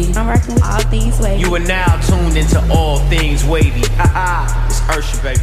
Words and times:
wavy. 0.00 0.18
I'm 0.18 0.28
rocking 0.28 0.54
with 0.54 0.64
all 0.64 0.80
things 0.82 1.18
wavy. 1.20 1.40
You 1.40 1.54
are 1.54 1.60
now 1.60 2.00
tuned 2.00 2.36
into 2.36 2.60
all 2.72 2.98
things 3.08 3.44
wavy. 3.44 3.80
Ha 3.96 4.06
ha. 4.06 4.66
It's 4.66 4.80
Ursha, 4.80 5.22
baby. 5.22 5.40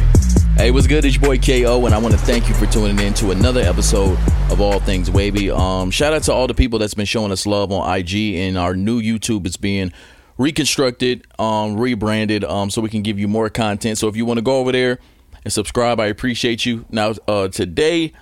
Hey, 0.56 0.70
what's 0.70 0.86
good? 0.86 1.04
It's 1.04 1.16
your 1.16 1.22
boy 1.22 1.38
KO, 1.38 1.86
and 1.86 1.94
I 1.94 1.98
want 1.98 2.14
to 2.14 2.20
thank 2.20 2.48
you 2.48 2.54
for 2.54 2.66
tuning 2.66 2.98
in 2.98 3.14
to 3.14 3.30
another 3.30 3.60
episode 3.60 4.18
of 4.50 4.60
All 4.60 4.80
Things 4.80 5.08
Wavy. 5.08 5.50
Um, 5.52 5.92
shout 5.92 6.12
out 6.12 6.24
to 6.24 6.32
all 6.32 6.48
the 6.48 6.54
people 6.54 6.80
that's 6.80 6.94
been 6.94 7.06
showing 7.06 7.30
us 7.30 7.46
love 7.46 7.70
on 7.70 7.96
IG, 7.96 8.34
and 8.34 8.58
our 8.58 8.74
new 8.74 9.00
YouTube 9.00 9.46
is 9.46 9.56
being 9.56 9.92
reconstructed, 10.36 11.26
um, 11.38 11.76
rebranded, 11.76 12.42
um, 12.42 12.70
so 12.70 12.80
we 12.80 12.88
can 12.88 13.02
give 13.02 13.20
you 13.20 13.28
more 13.28 13.48
content. 13.48 13.98
So 13.98 14.08
if 14.08 14.16
you 14.16 14.26
want 14.26 14.38
to 14.38 14.42
go 14.42 14.58
over 14.58 14.72
there 14.72 14.98
and 15.44 15.52
subscribe, 15.52 16.00
I 16.00 16.06
appreciate 16.06 16.66
you. 16.66 16.84
Now, 16.90 17.14
uh, 17.28 17.48
today, 17.48 18.12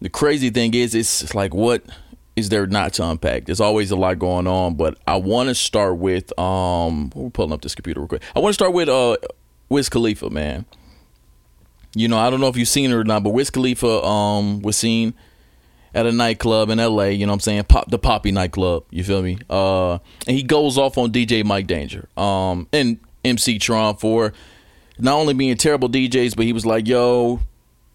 the 0.00 0.08
crazy 0.08 0.50
thing 0.50 0.74
is, 0.74 0.96
it's 0.96 1.36
like 1.36 1.54
what 1.54 1.84
is 2.36 2.48
there 2.48 2.66
not 2.66 2.94
to 2.94 3.08
unpack? 3.08 3.46
There's 3.46 3.60
always 3.60 3.90
a 3.90 3.96
lot 3.96 4.18
going 4.18 4.46
on, 4.46 4.74
but 4.74 4.98
I 5.06 5.16
want 5.16 5.48
to 5.48 5.54
start 5.54 5.98
with 5.98 6.36
um, 6.38 7.10
we're 7.14 7.30
pulling 7.30 7.52
up 7.52 7.62
this 7.62 7.74
computer 7.74 8.00
real 8.00 8.08
quick. 8.08 8.22
I 8.34 8.38
want 8.40 8.50
to 8.50 8.54
start 8.54 8.72
with 8.72 8.88
uh, 8.88 9.16
Wiz 9.68 9.88
Khalifa, 9.88 10.30
man. 10.30 10.64
You 11.94 12.08
know, 12.08 12.18
I 12.18 12.30
don't 12.30 12.40
know 12.40 12.48
if 12.48 12.56
you've 12.56 12.68
seen 12.68 12.90
her 12.90 13.00
or 13.00 13.04
not, 13.04 13.24
but 13.24 13.30
Wiz 13.30 13.50
Khalifa 13.50 14.02
um 14.04 14.62
was 14.62 14.76
seen 14.76 15.12
at 15.92 16.06
a 16.06 16.12
nightclub 16.12 16.70
in 16.70 16.78
LA, 16.78 17.06
you 17.06 17.26
know 17.26 17.32
what 17.32 17.34
I'm 17.34 17.40
saying? 17.40 17.64
Pop 17.64 17.90
the 17.90 17.98
Poppy 17.98 18.30
nightclub, 18.30 18.84
you 18.90 19.02
feel 19.02 19.22
me? 19.22 19.38
Uh 19.50 19.94
and 20.26 20.36
he 20.36 20.44
goes 20.44 20.78
off 20.78 20.96
on 20.98 21.10
DJ 21.10 21.44
Mike 21.44 21.66
Danger. 21.66 22.08
Um 22.16 22.68
and 22.72 23.00
MC 23.24 23.58
Tron 23.58 23.96
for 23.96 24.32
not 25.00 25.14
only 25.14 25.34
being 25.34 25.56
terrible 25.56 25.88
DJs, 25.88 26.36
but 26.36 26.44
he 26.44 26.52
was 26.52 26.64
like, 26.64 26.86
yo, 26.86 27.40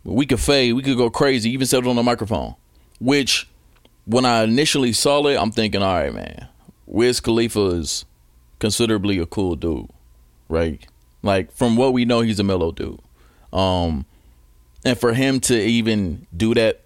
we 0.03 0.25
could 0.25 0.41
fade, 0.41 0.73
we 0.73 0.81
could 0.81 0.97
go 0.97 1.09
crazy, 1.09 1.49
even 1.51 1.65
said 1.65 1.85
it 1.85 1.87
on 1.87 1.95
the 1.95 2.03
microphone. 2.03 2.55
Which 2.99 3.47
when 4.05 4.25
I 4.25 4.43
initially 4.43 4.93
saw 4.93 5.25
it, 5.27 5.35
I'm 5.35 5.51
thinking, 5.51 5.81
all 5.81 5.93
right, 5.93 6.13
man, 6.13 6.47
Wiz 6.85 7.19
Khalifa 7.19 7.65
is 7.67 8.05
considerably 8.59 9.17
a 9.19 9.25
cool 9.25 9.55
dude, 9.55 9.89
right? 10.47 10.85
Like 11.23 11.51
from 11.51 11.75
what 11.75 11.93
we 11.93 12.05
know, 12.05 12.21
he's 12.21 12.39
a 12.39 12.43
mellow 12.43 12.71
dude. 12.71 12.99
Um, 13.51 14.05
and 14.83 14.97
for 14.97 15.13
him 15.13 15.39
to 15.41 15.59
even 15.59 16.27
do 16.35 16.53
that 16.53 16.81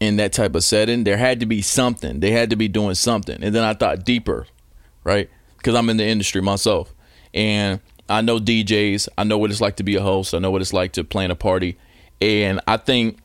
in 0.00 0.16
that 0.16 0.32
type 0.32 0.54
of 0.54 0.64
setting, 0.64 1.04
there 1.04 1.18
had 1.18 1.40
to 1.40 1.46
be 1.46 1.60
something. 1.60 2.20
They 2.20 2.30
had 2.30 2.50
to 2.50 2.56
be 2.56 2.68
doing 2.68 2.94
something. 2.94 3.42
And 3.42 3.54
then 3.54 3.62
I 3.62 3.74
thought 3.74 4.04
deeper, 4.04 4.46
right? 5.04 5.28
Because 5.58 5.74
I'm 5.74 5.90
in 5.90 5.98
the 5.98 6.06
industry 6.06 6.40
myself. 6.40 6.94
And 7.34 7.80
I 8.08 8.22
know 8.22 8.38
DJs. 8.38 9.08
I 9.18 9.24
know 9.24 9.38
what 9.38 9.50
it's 9.50 9.60
like 9.60 9.76
to 9.76 9.82
be 9.82 9.96
a 9.96 10.02
host. 10.02 10.34
I 10.34 10.38
know 10.38 10.50
what 10.50 10.62
it's 10.62 10.72
like 10.72 10.92
to 10.92 11.04
plan 11.04 11.30
a 11.30 11.36
party. 11.36 11.78
And 12.20 12.60
I 12.66 12.78
think 12.78 13.18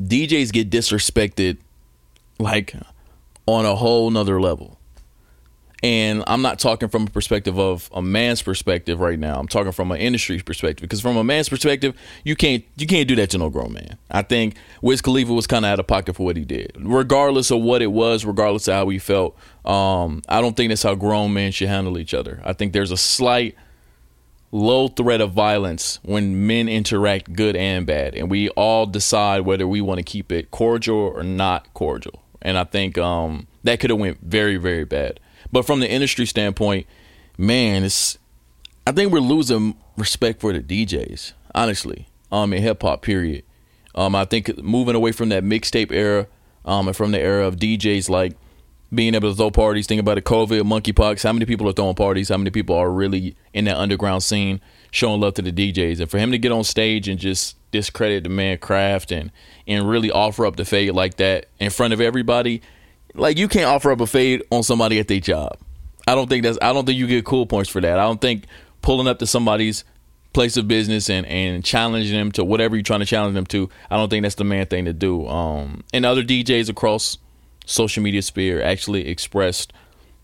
DJs 0.00 0.52
get 0.52 0.70
disrespected 0.70 1.58
like 2.38 2.74
on 3.46 3.64
a 3.64 3.76
whole 3.76 4.10
nother 4.10 4.40
level. 4.40 4.78
And 5.82 6.24
I'm 6.26 6.40
not 6.40 6.58
talking 6.58 6.88
from 6.88 7.04
a 7.06 7.10
perspective 7.10 7.58
of 7.58 7.90
a 7.94 8.00
man's 8.00 8.40
perspective 8.40 8.98
right 8.98 9.18
now. 9.18 9.38
I'm 9.38 9.46
talking 9.46 9.72
from 9.72 9.92
an 9.92 9.98
industry 9.98 10.40
perspective 10.40 10.82
because 10.82 11.02
from 11.02 11.16
a 11.16 11.22
man's 11.22 11.50
perspective, 11.50 11.94
you 12.24 12.34
can't 12.34 12.64
you 12.76 12.86
can't 12.86 13.06
do 13.06 13.14
that 13.16 13.30
to 13.30 13.38
no 13.38 13.50
grown 13.50 13.74
man. 13.74 13.98
I 14.10 14.22
think 14.22 14.56
Wiz 14.80 15.02
Khalifa 15.02 15.32
was 15.32 15.46
kind 15.46 15.66
of 15.66 15.70
out 15.70 15.78
of 15.78 15.86
pocket 15.86 16.16
for 16.16 16.24
what 16.24 16.36
he 16.36 16.44
did, 16.44 16.72
regardless 16.78 17.50
of 17.50 17.60
what 17.60 17.82
it 17.82 17.88
was, 17.88 18.24
regardless 18.24 18.66
of 18.68 18.74
how 18.74 18.88
he 18.88 18.98
felt. 18.98 19.36
Um, 19.66 20.22
I 20.28 20.40
don't 20.40 20.56
think 20.56 20.70
that's 20.70 20.82
how 20.82 20.94
grown 20.94 21.34
men 21.34 21.52
should 21.52 21.68
handle 21.68 21.98
each 21.98 22.14
other. 22.14 22.40
I 22.42 22.54
think 22.54 22.72
there's 22.72 22.90
a 22.90 22.96
slight 22.96 23.54
low 24.52 24.88
threat 24.88 25.20
of 25.20 25.32
violence 25.32 25.98
when 26.02 26.46
men 26.46 26.68
interact 26.68 27.34
good 27.34 27.54
and 27.54 27.86
bad, 27.86 28.14
and 28.14 28.30
we 28.30 28.48
all 28.50 28.86
decide 28.86 29.40
whether 29.42 29.68
we 29.68 29.82
want 29.82 29.98
to 29.98 30.04
keep 30.04 30.32
it 30.32 30.50
cordial 30.50 30.96
or 30.96 31.22
not 31.22 31.72
cordial. 31.74 32.22
And 32.46 32.56
I 32.56 32.62
think 32.62 32.96
um, 32.96 33.48
that 33.64 33.80
could 33.80 33.90
have 33.90 33.98
went 33.98 34.20
very 34.22 34.56
very 34.56 34.84
bad. 34.84 35.18
But 35.50 35.66
from 35.66 35.80
the 35.80 35.90
industry 35.90 36.26
standpoint, 36.26 36.86
man, 37.36 37.82
it's 37.82 38.18
I 38.86 38.92
think 38.92 39.12
we're 39.12 39.18
losing 39.18 39.76
respect 39.96 40.40
for 40.40 40.52
the 40.52 40.60
DJs, 40.60 41.32
honestly. 41.56 42.06
Um, 42.30 42.52
in 42.52 42.62
hip 42.62 42.82
hop, 42.82 43.02
period. 43.02 43.42
Um, 43.96 44.14
I 44.14 44.26
think 44.26 44.62
moving 44.62 44.94
away 44.94 45.10
from 45.10 45.28
that 45.30 45.42
mixtape 45.42 45.90
era, 45.90 46.28
um, 46.64 46.86
and 46.86 46.96
from 46.96 47.10
the 47.10 47.20
era 47.20 47.44
of 47.48 47.56
DJs 47.56 48.08
like 48.08 48.36
being 48.94 49.16
able 49.16 49.30
to 49.30 49.36
throw 49.36 49.50
parties. 49.50 49.88
Think 49.88 50.00
about 50.00 50.16
it, 50.16 50.24
COVID, 50.24 50.62
monkeypox. 50.62 51.24
How 51.24 51.32
many 51.32 51.46
people 51.46 51.68
are 51.68 51.72
throwing 51.72 51.96
parties? 51.96 52.28
How 52.28 52.36
many 52.36 52.50
people 52.50 52.76
are 52.76 52.90
really 52.90 53.34
in 53.54 53.64
that 53.64 53.76
underground 53.76 54.22
scene 54.22 54.60
showing 54.96 55.20
love 55.20 55.34
to 55.34 55.42
the 55.42 55.52
DJs? 55.52 56.00
And 56.00 56.10
for 56.10 56.18
him 56.18 56.32
to 56.32 56.38
get 56.38 56.52
on 56.52 56.64
stage 56.64 57.08
and 57.08 57.18
just 57.18 57.56
discredit 57.70 58.24
the 58.24 58.30
man 58.30 58.58
craft 58.58 59.12
and 59.12 59.30
and 59.66 59.88
really 59.88 60.10
offer 60.10 60.46
up 60.46 60.56
the 60.56 60.64
fade 60.64 60.92
like 60.92 61.16
that 61.16 61.46
in 61.60 61.70
front 61.70 61.92
of 61.92 62.00
everybody, 62.00 62.62
like 63.14 63.38
you 63.38 63.48
can't 63.48 63.66
offer 63.66 63.92
up 63.92 64.00
a 64.00 64.06
fade 64.06 64.42
on 64.50 64.62
somebody 64.62 64.98
at 64.98 65.08
their 65.08 65.20
job. 65.20 65.58
I 66.08 66.14
don't 66.14 66.28
think 66.28 66.42
that's 66.44 66.58
I 66.62 66.72
don't 66.72 66.86
think 66.86 66.98
you 66.98 67.06
get 67.06 67.24
cool 67.24 67.46
points 67.46 67.70
for 67.70 67.80
that. 67.80 67.98
I 67.98 68.02
don't 68.02 68.20
think 68.20 68.46
pulling 68.82 69.06
up 69.06 69.18
to 69.18 69.26
somebody's 69.26 69.84
place 70.32 70.56
of 70.56 70.68
business 70.68 71.08
and 71.10 71.26
and 71.26 71.64
challenging 71.64 72.16
them 72.16 72.32
to 72.32 72.44
whatever 72.44 72.76
you're 72.76 72.82
trying 72.82 73.00
to 73.00 73.06
challenge 73.06 73.34
them 73.34 73.46
to, 73.46 73.68
I 73.90 73.96
don't 73.96 74.08
think 74.08 74.22
that's 74.22 74.34
the 74.34 74.44
man 74.44 74.66
thing 74.66 74.86
to 74.86 74.92
do. 74.92 75.26
Um 75.26 75.84
and 75.92 76.06
other 76.06 76.22
DJs 76.22 76.68
across 76.68 77.18
social 77.66 78.02
media 78.02 78.22
sphere 78.22 78.62
actually 78.62 79.08
expressed 79.08 79.72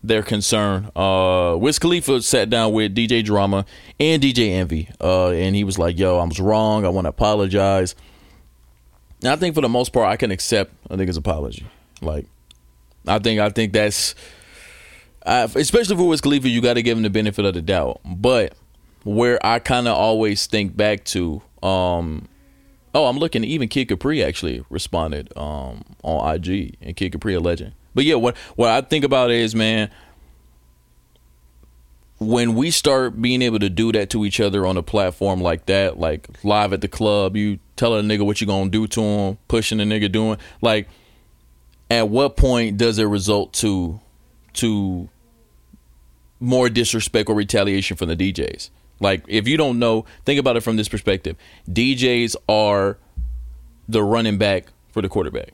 their 0.03 0.23
concern. 0.23 0.91
Uh 0.95 1.55
Wiz 1.57 1.79
Khalifa 1.79 2.21
sat 2.21 2.49
down 2.49 2.73
with 2.73 2.95
DJ 2.95 3.23
Drama 3.23 3.65
and 3.99 4.21
DJ 4.21 4.49
Envy. 4.49 4.89
Uh 5.01 5.29
and 5.29 5.55
he 5.55 5.63
was 5.63 5.79
like, 5.79 5.97
Yo, 5.97 6.17
I 6.17 6.25
was 6.25 6.39
wrong, 6.39 6.85
I 6.85 6.89
wanna 6.89 7.09
apologize. 7.09 7.95
And 9.21 9.31
I 9.31 9.35
think 9.37 9.55
for 9.55 9.61
the 9.61 9.69
most 9.69 9.93
part 9.93 10.09
I 10.09 10.17
can 10.17 10.31
accept 10.31 10.73
I 10.89 10.97
think 10.97 11.07
his 11.07 11.17
apology. 11.17 11.65
Like 12.01 12.27
I 13.07 13.19
think 13.19 13.39
I 13.39 13.49
think 13.49 13.73
that's 13.73 14.15
especially 15.25 15.95
for 15.95 16.07
Wiz 16.07 16.21
Khalifa, 16.21 16.49
you 16.49 16.61
got 16.61 16.73
to 16.73 16.81
give 16.81 16.97
him 16.97 17.03
the 17.03 17.09
benefit 17.09 17.45
of 17.45 17.53
the 17.53 17.61
doubt. 17.61 18.01
But 18.05 18.53
where 19.03 19.43
I 19.45 19.59
kind 19.59 19.87
of 19.87 19.95
always 19.95 20.47
think 20.47 20.75
back 20.75 21.03
to, 21.05 21.41
um, 21.61 22.27
oh, 22.93 23.05
I'm 23.05 23.17
looking. 23.17 23.43
Even 23.43 23.67
Kid 23.67 23.85
Capri 23.85 24.23
actually 24.23 24.63
responded 24.69 25.35
um, 25.37 25.83
on 26.03 26.35
IG, 26.35 26.77
and 26.81 26.95
Kid 26.95 27.11
Capri 27.11 27.33
a 27.33 27.39
legend. 27.39 27.73
But 27.95 28.05
yeah, 28.05 28.15
what 28.15 28.37
what 28.55 28.69
I 28.69 28.81
think 28.81 29.05
about 29.05 29.31
is, 29.31 29.53
man, 29.55 29.89
when 32.19 32.55
we 32.55 32.71
start 32.71 33.21
being 33.21 33.41
able 33.41 33.59
to 33.59 33.69
do 33.69 33.91
that 33.91 34.09
to 34.11 34.25
each 34.25 34.39
other 34.39 34.65
on 34.65 34.77
a 34.77 34.83
platform 34.83 35.41
like 35.41 35.65
that, 35.67 35.99
like 35.99 36.27
live 36.43 36.73
at 36.73 36.81
the 36.81 36.87
club, 36.87 37.35
you 37.35 37.59
telling 37.75 38.09
a 38.09 38.13
nigga 38.13 38.25
what 38.25 38.41
you 38.41 38.47
gonna 38.47 38.69
do 38.69 38.87
to 38.87 39.01
him, 39.01 39.37
pushing 39.47 39.77
the 39.77 39.83
nigga 39.83 40.11
doing 40.11 40.37
like 40.61 40.87
at 41.89 42.09
what 42.09 42.37
point 42.37 42.77
does 42.77 42.97
it 42.97 43.05
result 43.05 43.53
to 43.53 43.99
to 44.53 45.09
more 46.39 46.69
disrespect 46.69 47.29
or 47.29 47.35
retaliation 47.35 47.97
from 47.97 48.09
the 48.09 48.15
DJs? 48.15 48.69
Like 48.99 49.23
if 49.27 49.47
you 49.47 49.57
don't 49.57 49.79
know, 49.79 50.05
think 50.25 50.39
about 50.39 50.57
it 50.57 50.61
from 50.61 50.77
this 50.77 50.87
perspective. 50.87 51.35
DJs 51.69 52.35
are 52.47 52.97
the 53.87 54.03
running 54.03 54.37
back 54.37 54.67
for 54.91 55.01
the 55.01 55.09
quarterback. 55.09 55.53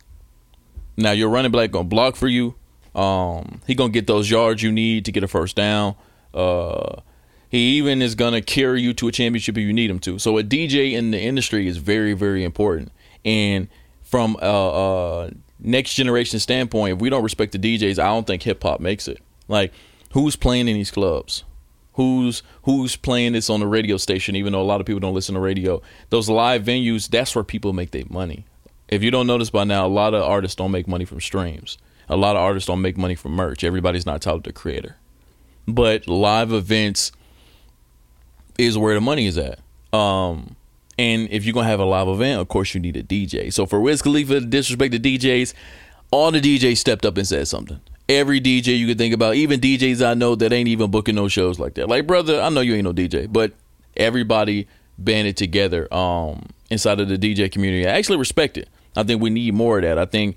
Now 0.99 1.11
your 1.11 1.29
running 1.29 1.51
back 1.51 1.71
gonna 1.71 1.85
block 1.85 2.15
for 2.15 2.27
you. 2.27 2.55
Um, 2.93 3.61
he 3.65 3.75
gonna 3.75 3.91
get 3.91 4.07
those 4.07 4.29
yards 4.29 4.61
you 4.61 4.71
need 4.71 5.05
to 5.05 5.11
get 5.11 5.23
a 5.23 5.27
first 5.27 5.55
down. 5.55 5.95
Uh, 6.33 7.01
he 7.49 7.77
even 7.77 8.01
is 8.01 8.15
gonna 8.15 8.41
carry 8.41 8.81
you 8.81 8.93
to 8.95 9.07
a 9.07 9.11
championship 9.11 9.57
if 9.57 9.63
you 9.63 9.73
need 9.73 9.89
him 9.89 9.99
to. 9.99 10.19
So 10.19 10.37
a 10.37 10.43
DJ 10.43 10.93
in 10.93 11.11
the 11.11 11.19
industry 11.19 11.67
is 11.67 11.77
very, 11.77 12.13
very 12.13 12.43
important. 12.43 12.91
And 13.23 13.69
from 14.01 14.35
a, 14.41 14.45
a 14.45 15.31
next 15.59 15.93
generation 15.93 16.39
standpoint, 16.39 16.95
if 16.95 16.99
we 16.99 17.09
don't 17.09 17.23
respect 17.23 17.53
the 17.53 17.59
DJs, 17.59 17.97
I 17.97 18.07
don't 18.07 18.27
think 18.27 18.43
hip 18.43 18.61
hop 18.61 18.79
makes 18.81 19.07
it. 19.07 19.19
Like, 19.47 19.71
who's 20.11 20.35
playing 20.35 20.67
in 20.67 20.75
these 20.75 20.91
clubs? 20.91 21.43
Who's 21.93 22.43
who's 22.63 22.95
playing 22.95 23.33
this 23.33 23.49
on 23.49 23.59
the 23.59 23.67
radio 23.67 23.97
station? 23.97 24.35
Even 24.35 24.53
though 24.53 24.61
a 24.61 24.63
lot 24.63 24.79
of 24.79 24.87
people 24.87 24.99
don't 24.99 25.13
listen 25.13 25.35
to 25.35 25.41
radio, 25.41 25.81
those 26.09 26.29
live 26.29 26.63
venues, 26.63 27.09
that's 27.09 27.35
where 27.35 27.43
people 27.43 27.73
make 27.73 27.91
their 27.91 28.03
money. 28.09 28.45
If 28.89 29.03
you 29.03 29.11
don't 29.11 29.27
notice 29.27 29.51
by 29.51 29.63
now, 29.63 29.85
a 29.85 29.87
lot 29.87 30.13
of 30.13 30.23
artists 30.23 30.55
don't 30.55 30.71
make 30.71 30.87
money 30.87 31.05
from 31.05 31.21
streams. 31.21 31.77
A 32.09 32.17
lot 32.17 32.35
of 32.35 32.41
artists 32.41 32.67
don't 32.67 32.81
make 32.81 32.97
money 32.97 33.15
from 33.15 33.33
merch. 33.33 33.63
Everybody's 33.63 34.05
not 34.05 34.21
titled 34.21 34.47
a 34.47 34.51
creator. 34.51 34.97
But 35.67 36.07
live 36.07 36.51
events 36.51 37.11
is 38.57 38.77
where 38.77 38.95
the 38.95 39.01
money 39.01 39.27
is 39.27 39.37
at. 39.37 39.59
Um, 39.93 40.55
and 40.97 41.29
if 41.29 41.45
you're 41.45 41.53
gonna 41.53 41.67
have 41.67 41.79
a 41.79 41.85
live 41.85 42.07
event, 42.07 42.41
of 42.41 42.47
course 42.47 42.73
you 42.73 42.81
need 42.81 42.97
a 42.97 43.03
DJ. 43.03 43.53
So 43.53 43.67
for 43.67 43.79
Wiz 43.79 44.01
Khalifa 44.01 44.39
to 44.39 44.45
disrespect 44.45 44.91
the 44.91 44.99
DJs, 44.99 45.53
all 46.11 46.31
the 46.31 46.41
DJs 46.41 46.77
stepped 46.77 47.05
up 47.05 47.17
and 47.17 47.27
said 47.27 47.47
something. 47.47 47.79
Every 48.09 48.41
DJ 48.41 48.77
you 48.77 48.87
could 48.87 48.97
think 48.97 49.13
about, 49.13 49.35
even 49.35 49.59
DJs 49.59 50.03
I 50.05 50.15
know 50.15 50.33
that 50.35 50.51
ain't 50.51 50.67
even 50.67 50.89
booking 50.89 51.13
no 51.13 51.27
shows 51.27 51.59
like 51.59 51.75
that. 51.75 51.87
Like, 51.87 52.07
brother, 52.07 52.41
I 52.41 52.49
know 52.49 52.61
you 52.61 52.73
ain't 52.73 52.85
no 52.85 52.93
DJ, 52.93 53.31
but 53.31 53.53
everybody 53.95 54.67
banded 54.97 55.37
together 55.37 55.91
um, 55.93 56.47
inside 56.71 56.99
of 56.99 57.07
the 57.07 57.17
DJ 57.17 57.51
community. 57.51 57.87
I 57.87 57.91
actually 57.91 58.17
respect 58.17 58.57
it. 58.57 58.67
I 58.95 59.03
think 59.03 59.21
we 59.21 59.29
need 59.29 59.53
more 59.53 59.77
of 59.77 59.83
that. 59.83 59.97
I 59.97 60.05
think 60.05 60.35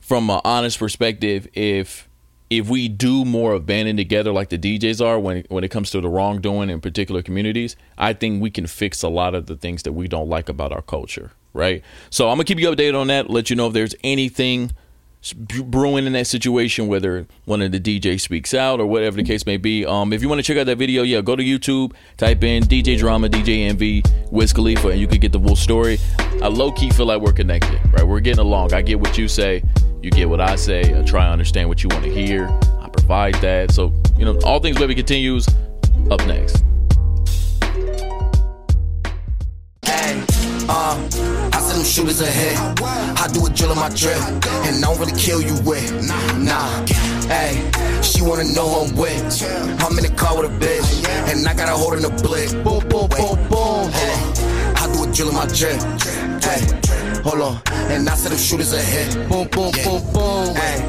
from 0.00 0.28
an 0.30 0.40
honest 0.44 0.78
perspective, 0.78 1.48
if 1.54 2.08
if 2.50 2.68
we 2.68 2.86
do 2.86 3.24
more 3.24 3.54
of 3.54 3.64
banding 3.64 3.96
together 3.96 4.30
like 4.30 4.50
the 4.50 4.58
DJs 4.58 5.04
are 5.04 5.18
when 5.18 5.44
when 5.48 5.64
it 5.64 5.70
comes 5.70 5.90
to 5.90 6.00
the 6.00 6.08
wrongdoing 6.08 6.68
in 6.68 6.80
particular 6.80 7.22
communities, 7.22 7.76
I 7.96 8.12
think 8.12 8.42
we 8.42 8.50
can 8.50 8.66
fix 8.66 9.02
a 9.02 9.08
lot 9.08 9.34
of 9.34 9.46
the 9.46 9.56
things 9.56 9.84
that 9.84 9.92
we 9.92 10.08
don't 10.08 10.28
like 10.28 10.48
about 10.48 10.72
our 10.72 10.82
culture, 10.82 11.32
right? 11.54 11.82
So 12.10 12.28
I'm 12.28 12.36
gonna 12.36 12.44
keep 12.44 12.58
you 12.60 12.70
updated 12.70 13.00
on 13.00 13.06
that. 13.06 13.30
Let 13.30 13.48
you 13.48 13.56
know 13.56 13.68
if 13.68 13.72
there's 13.72 13.94
anything 14.04 14.72
brewing 15.30 16.06
in 16.06 16.12
that 16.14 16.26
situation, 16.26 16.88
whether 16.88 17.26
one 17.44 17.62
of 17.62 17.70
the 17.72 17.78
DJs 17.78 18.20
speaks 18.20 18.52
out 18.52 18.80
or 18.80 18.86
whatever 18.86 19.16
the 19.16 19.22
case 19.22 19.46
may 19.46 19.56
be. 19.56 19.86
Um, 19.86 20.12
if 20.12 20.20
you 20.22 20.28
want 20.28 20.40
to 20.40 20.42
check 20.42 20.56
out 20.56 20.66
that 20.66 20.78
video, 20.78 21.02
yeah, 21.02 21.20
go 21.20 21.36
to 21.36 21.42
YouTube, 21.42 21.92
type 22.16 22.42
in 22.42 22.64
DJ 22.64 22.98
Drama, 22.98 23.28
DJ 23.28 23.68
Envy, 23.68 24.02
Wiz 24.30 24.52
Khalifa, 24.52 24.88
and 24.88 25.00
you 25.00 25.06
can 25.06 25.20
get 25.20 25.32
the 25.32 25.40
full 25.40 25.56
story. 25.56 25.98
I 26.42 26.48
low 26.48 26.72
key 26.72 26.90
feel 26.90 27.06
like 27.06 27.20
we're 27.20 27.32
connected, 27.32 27.78
right? 27.92 28.06
We're 28.06 28.20
getting 28.20 28.40
along. 28.40 28.74
I 28.74 28.82
get 28.82 28.98
what 28.98 29.16
you 29.16 29.28
say, 29.28 29.62
you 30.02 30.10
get 30.10 30.28
what 30.28 30.40
I 30.40 30.56
say. 30.56 30.80
I 30.80 31.02
try 31.02 31.26
to 31.26 31.30
understand 31.30 31.68
what 31.68 31.82
you 31.84 31.88
want 31.90 32.04
to 32.04 32.12
hear. 32.12 32.48
I 32.80 32.88
provide 32.92 33.34
that. 33.36 33.70
So, 33.70 33.94
you 34.18 34.24
know, 34.24 34.38
all 34.44 34.58
things 34.58 34.76
baby 34.76 34.94
continues 34.94 35.46
up 36.10 36.26
next. 36.26 36.64
Shooters 41.92 42.22
ahead. 42.22 42.56
I 43.18 43.28
do 43.34 43.44
a 43.44 43.50
drill 43.50 43.72
on 43.72 43.76
my 43.76 43.90
drip, 43.90 44.16
and 44.16 44.76
I 44.76 44.80
don't 44.80 44.98
really 44.98 45.12
kill 45.12 45.42
you 45.42 45.54
with. 45.60 45.92
Nah, 46.38 46.86
hey, 47.28 47.70
she 48.02 48.22
wanna 48.22 48.44
know 48.54 48.66
I'm 48.80 48.96
with. 48.96 49.20
I'm 49.84 49.98
in 49.98 50.04
the 50.04 50.14
car 50.16 50.40
with 50.40 50.50
a 50.50 50.54
bitch, 50.56 51.06
and 51.30 51.46
I 51.46 51.52
got 51.52 51.68
a 51.68 51.72
hold 51.72 51.92
in 51.94 52.02
the 52.02 52.08
blick. 52.22 52.48
Boom, 52.64 52.80
boom, 52.88 53.08
boom, 53.12 53.36
boom. 53.52 53.92
Hey, 53.92 54.16
I 54.80 54.88
do 54.90 55.04
a 55.04 55.12
drill 55.12 55.28
on 55.28 55.34
my 55.34 55.46
drip. 55.52 55.76
Hey, 56.40 56.64
hold 57.20 57.42
on, 57.42 57.60
and 57.92 58.08
I 58.08 58.14
send 58.14 58.32
them 58.32 58.40
shooters 58.40 58.72
ahead. 58.72 59.28
Boom, 59.28 59.48
boom, 59.48 59.72
boom, 59.84 60.00
boom. 60.14 60.56
Hey, 60.56 60.80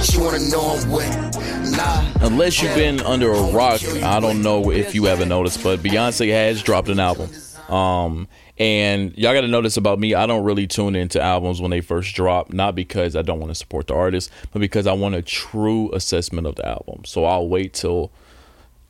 she 0.00 0.18
wanna 0.18 0.38
know 0.48 0.78
I'm 0.78 0.90
with. 0.92 1.76
Nah. 1.76 2.04
Unless 2.20 2.62
you've 2.62 2.76
been 2.76 3.00
under 3.00 3.32
a 3.32 3.42
rock, 3.50 3.82
I 4.00 4.20
don't 4.20 4.42
know 4.42 4.70
if 4.70 4.94
you 4.94 5.08
ever 5.08 5.26
noticed, 5.26 5.64
but 5.64 5.80
Beyonce 5.80 6.30
has 6.30 6.62
dropped 6.62 6.88
an 6.88 7.00
album. 7.00 7.30
Um, 7.68 8.28
and 8.62 9.18
y'all 9.18 9.34
got 9.34 9.40
to 9.40 9.48
notice 9.48 9.76
about 9.76 9.98
me, 9.98 10.14
I 10.14 10.24
don't 10.24 10.44
really 10.44 10.68
tune 10.68 10.94
into 10.94 11.20
albums 11.20 11.60
when 11.60 11.72
they 11.72 11.80
first 11.80 12.14
drop, 12.14 12.52
not 12.52 12.76
because 12.76 13.16
I 13.16 13.22
don't 13.22 13.40
want 13.40 13.50
to 13.50 13.56
support 13.56 13.88
the 13.88 13.94
artist, 13.94 14.30
but 14.52 14.60
because 14.60 14.86
I 14.86 14.92
want 14.92 15.16
a 15.16 15.22
true 15.22 15.90
assessment 15.92 16.46
of 16.46 16.54
the 16.54 16.68
album. 16.68 17.04
So 17.04 17.24
I'll 17.24 17.48
wait 17.48 17.72
till 17.74 18.12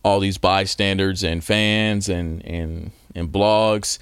all 0.04 0.20
these 0.20 0.36
bystanders 0.36 1.24
and 1.24 1.42
fans 1.42 2.10
and 2.10 2.44
and 2.44 2.90
and 3.14 3.32
blogs 3.32 3.98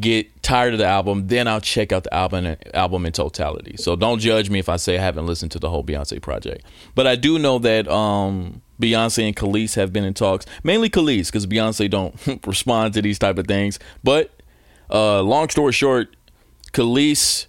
get 0.00 0.42
tired 0.42 0.72
of 0.72 0.78
the 0.78 0.86
album, 0.86 1.26
then 1.26 1.46
I'll 1.46 1.60
check 1.60 1.92
out 1.92 2.04
the 2.04 2.14
album 2.14 2.56
album 2.72 3.04
in 3.04 3.12
totality. 3.12 3.76
So 3.76 3.96
don't 3.96 4.18
judge 4.18 4.48
me 4.48 4.60
if 4.60 4.70
I 4.70 4.76
say 4.76 4.96
I 4.96 5.02
haven't 5.02 5.26
listened 5.26 5.52
to 5.52 5.58
the 5.58 5.68
whole 5.68 5.84
Beyonce 5.84 6.22
project. 6.22 6.64
But 6.94 7.06
I 7.06 7.16
do 7.16 7.38
know 7.38 7.58
that 7.58 7.86
um, 7.86 8.62
Beyonce 8.80 9.26
and 9.26 9.36
Kelis 9.36 9.74
have 9.74 9.92
been 9.92 10.04
in 10.04 10.14
talks, 10.14 10.46
mainly 10.62 10.88
Kelis, 10.88 11.26
because 11.26 11.46
Beyonce 11.46 11.90
don't 11.90 12.14
respond 12.46 12.94
to 12.94 13.02
these 13.02 13.18
type 13.18 13.36
of 13.36 13.46
things. 13.46 13.78
But 14.02 14.30
uh, 14.90 15.22
long 15.22 15.48
story 15.48 15.72
short, 15.72 16.16
Kelis 16.72 17.46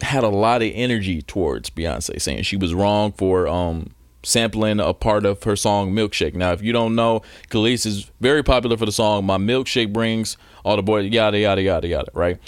had 0.00 0.22
a 0.22 0.28
lot 0.28 0.62
of 0.62 0.70
energy 0.74 1.22
towards 1.22 1.70
Beyonce, 1.70 2.20
saying 2.20 2.42
she 2.42 2.56
was 2.56 2.72
wrong 2.72 3.12
for 3.12 3.48
um, 3.48 3.90
sampling 4.22 4.80
a 4.80 4.94
part 4.94 5.26
of 5.26 5.42
her 5.42 5.56
song 5.56 5.92
Milkshake. 5.92 6.34
Now, 6.34 6.52
if 6.52 6.62
you 6.62 6.72
don't 6.72 6.94
know, 6.94 7.22
Kelis 7.50 7.84
is 7.84 8.10
very 8.20 8.42
popular 8.42 8.76
for 8.76 8.86
the 8.86 8.92
song 8.92 9.24
My 9.24 9.38
Milkshake 9.38 9.92
Brings 9.92 10.36
All 10.64 10.76
the 10.76 10.82
Boys, 10.82 11.10
yada, 11.10 11.38
yada, 11.38 11.62
yada, 11.62 11.88
yada, 11.88 12.10
right? 12.14 12.38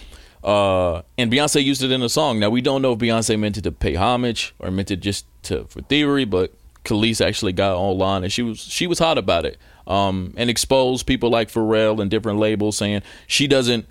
Uh, 0.42 1.02
and 1.18 1.30
Beyonce 1.30 1.62
used 1.62 1.82
it 1.82 1.92
in 1.92 2.00
the 2.00 2.08
song. 2.08 2.38
Now, 2.38 2.50
we 2.50 2.60
don't 2.60 2.82
know 2.82 2.92
if 2.92 2.98
Beyonce 2.98 3.38
meant 3.38 3.58
it 3.58 3.62
to 3.62 3.72
pay 3.72 3.94
homage 3.94 4.54
or 4.58 4.70
meant 4.70 4.90
it 4.90 5.00
just 5.00 5.26
to 5.44 5.64
for 5.64 5.82
theory, 5.82 6.24
but 6.24 6.54
Kelis 6.84 7.24
actually 7.24 7.52
got 7.52 7.76
online 7.76 8.22
and 8.22 8.32
she 8.32 8.42
was 8.42 8.58
she 8.58 8.86
was 8.86 8.98
hot 8.98 9.18
about 9.18 9.44
it 9.44 9.58
um, 9.86 10.34
and 10.36 10.50
expose 10.50 11.02
people 11.02 11.30
like 11.30 11.48
Pharrell 11.50 12.00
and 12.00 12.10
different 12.10 12.38
labels 12.38 12.76
saying 12.76 13.02
she 13.26 13.46
doesn't 13.46 13.86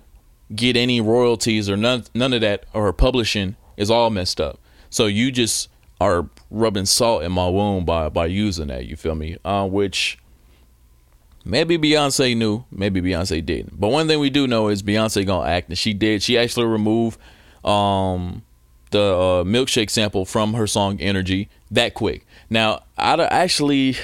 get 0.54 0.76
any 0.76 1.00
royalties 1.00 1.70
or 1.70 1.76
none 1.76 2.04
none 2.14 2.32
of 2.32 2.40
that 2.40 2.64
or 2.74 2.84
her 2.84 2.92
publishing 2.92 3.56
is 3.76 3.90
all 3.90 4.10
messed 4.10 4.40
up. 4.40 4.58
So 4.90 5.06
you 5.06 5.30
just 5.30 5.68
are 6.00 6.28
rubbing 6.50 6.86
salt 6.86 7.22
in 7.22 7.32
my 7.32 7.48
wound 7.48 7.86
by 7.86 8.08
by 8.08 8.26
using 8.26 8.68
that. 8.68 8.86
You 8.86 8.96
feel 8.96 9.14
me? 9.14 9.36
Uh, 9.44 9.66
which 9.66 10.18
maybe 11.44 11.78
Beyonce 11.78 12.36
knew, 12.36 12.64
maybe 12.70 13.00
Beyonce 13.00 13.44
didn't. 13.44 13.78
But 13.78 13.88
one 13.88 14.08
thing 14.08 14.18
we 14.18 14.30
do 14.30 14.46
know 14.46 14.68
is 14.68 14.82
Beyonce 14.82 15.26
gonna 15.26 15.48
act, 15.48 15.68
and 15.68 15.78
she 15.78 15.94
did. 15.94 16.22
She 16.22 16.38
actually 16.38 16.66
removed 16.66 17.18
um, 17.64 18.42
the 18.90 19.00
uh, 19.00 19.44
milkshake 19.44 19.90
sample 19.90 20.24
from 20.24 20.54
her 20.54 20.66
song 20.66 21.00
"Energy" 21.00 21.48
that 21.70 21.94
quick. 21.94 22.26
Now, 22.48 22.82
I 22.96 23.22
actually 23.24 23.96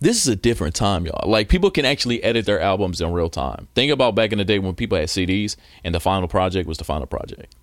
this 0.00 0.16
is 0.16 0.28
a 0.28 0.36
different 0.36 0.74
time, 0.74 1.06
y'all. 1.06 1.30
Like 1.30 1.48
people 1.48 1.70
can 1.70 1.84
actually 1.84 2.22
edit 2.22 2.46
their 2.46 2.60
albums 2.60 3.00
in 3.00 3.12
real 3.12 3.30
time. 3.30 3.68
Think 3.74 3.92
about 3.92 4.14
back 4.14 4.32
in 4.32 4.38
the 4.38 4.44
day 4.44 4.58
when 4.58 4.74
people 4.74 4.98
had 4.98 5.08
CDs 5.08 5.56
and 5.84 5.94
the 5.94 6.00
final 6.00 6.26
project 6.26 6.66
was 6.66 6.78
the 6.78 6.84
final 6.84 7.06
project. 7.06 7.54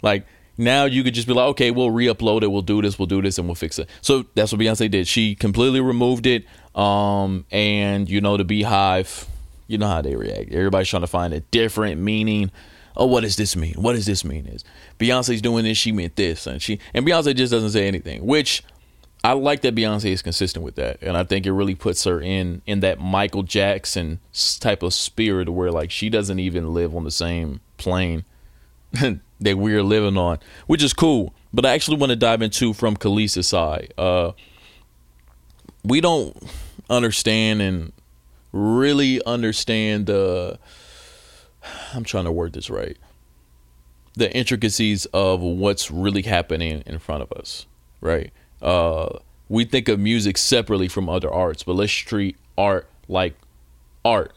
Like 0.00 0.26
now 0.56 0.84
you 0.84 1.02
could 1.02 1.14
just 1.14 1.26
be 1.26 1.34
like, 1.34 1.48
okay, 1.48 1.70
we'll 1.70 1.90
re-upload 1.90 2.42
it, 2.42 2.50
we'll 2.50 2.62
do 2.62 2.80
this, 2.80 2.98
we'll 2.98 3.06
do 3.06 3.20
this, 3.20 3.38
and 3.38 3.48
we'll 3.48 3.54
fix 3.54 3.78
it. 3.78 3.88
So 4.02 4.26
that's 4.34 4.52
what 4.52 4.60
Beyonce 4.60 4.90
did. 4.90 5.08
She 5.08 5.34
completely 5.34 5.80
removed 5.80 6.26
it. 6.26 6.44
Um, 6.74 7.44
and 7.50 8.08
you 8.08 8.20
know, 8.20 8.36
the 8.36 8.44
BeyHive, 8.44 9.26
you 9.66 9.78
know 9.78 9.88
how 9.88 10.02
they 10.02 10.14
react. 10.14 10.52
Everybody's 10.52 10.88
trying 10.88 11.02
to 11.02 11.08
find 11.08 11.34
a 11.34 11.40
different 11.40 12.00
meaning. 12.00 12.52
Oh, 12.96 13.06
what 13.06 13.22
does 13.22 13.36
this 13.36 13.56
mean? 13.56 13.74
What 13.74 13.94
does 13.94 14.06
this 14.06 14.24
mean? 14.24 14.46
Is 14.46 14.64
Beyonce's 14.98 15.40
doing 15.40 15.64
this? 15.64 15.78
She 15.78 15.90
meant 15.90 16.14
this, 16.16 16.46
and 16.46 16.60
she 16.60 16.78
and 16.94 17.06
Beyonce 17.06 17.34
just 17.34 17.50
doesn't 17.50 17.70
say 17.70 17.88
anything, 17.88 18.26
which 18.26 18.62
I 19.22 19.32
like 19.32 19.60
that 19.62 19.74
Beyonce 19.74 20.12
is 20.12 20.22
consistent 20.22 20.64
with 20.64 20.76
that, 20.76 21.02
and 21.02 21.16
I 21.16 21.24
think 21.24 21.44
it 21.44 21.52
really 21.52 21.74
puts 21.74 22.04
her 22.04 22.20
in 22.20 22.62
in 22.66 22.80
that 22.80 22.98
Michael 22.98 23.42
Jackson 23.42 24.18
type 24.60 24.82
of 24.82 24.94
spirit 24.94 25.48
where 25.48 25.70
like 25.70 25.90
she 25.90 26.08
doesn't 26.08 26.38
even 26.38 26.72
live 26.72 26.96
on 26.96 27.04
the 27.04 27.10
same 27.10 27.60
plane 27.76 28.24
that 28.92 29.58
we're 29.58 29.82
living 29.82 30.16
on, 30.16 30.38
which 30.66 30.82
is 30.82 30.94
cool. 30.94 31.34
But 31.52 31.66
I 31.66 31.72
actually 31.74 31.98
want 31.98 32.10
to 32.10 32.16
dive 32.16 32.40
into 32.42 32.72
from 32.72 32.96
Kelis's 32.96 33.48
side. 33.48 33.92
Uh, 33.98 34.32
we 35.84 36.00
don't 36.00 36.36
understand 36.88 37.60
and 37.60 37.92
really 38.52 39.22
understand 39.24 40.06
the. 40.06 40.58
I'm 41.92 42.04
trying 42.04 42.24
to 42.24 42.32
word 42.32 42.54
this 42.54 42.70
right. 42.70 42.96
The 44.14 44.34
intricacies 44.34 45.06
of 45.06 45.40
what's 45.40 45.90
really 45.90 46.22
happening 46.22 46.82
in 46.86 46.98
front 46.98 47.22
of 47.22 47.32
us, 47.32 47.66
right? 48.00 48.32
Uh, 48.62 49.18
we 49.48 49.64
think 49.64 49.88
of 49.88 49.98
music 49.98 50.38
separately 50.38 50.88
from 50.88 51.08
other 51.08 51.30
arts, 51.30 51.62
but 51.62 51.74
let's 51.74 51.92
treat 51.92 52.36
art 52.56 52.88
like 53.08 53.34
art. 54.04 54.32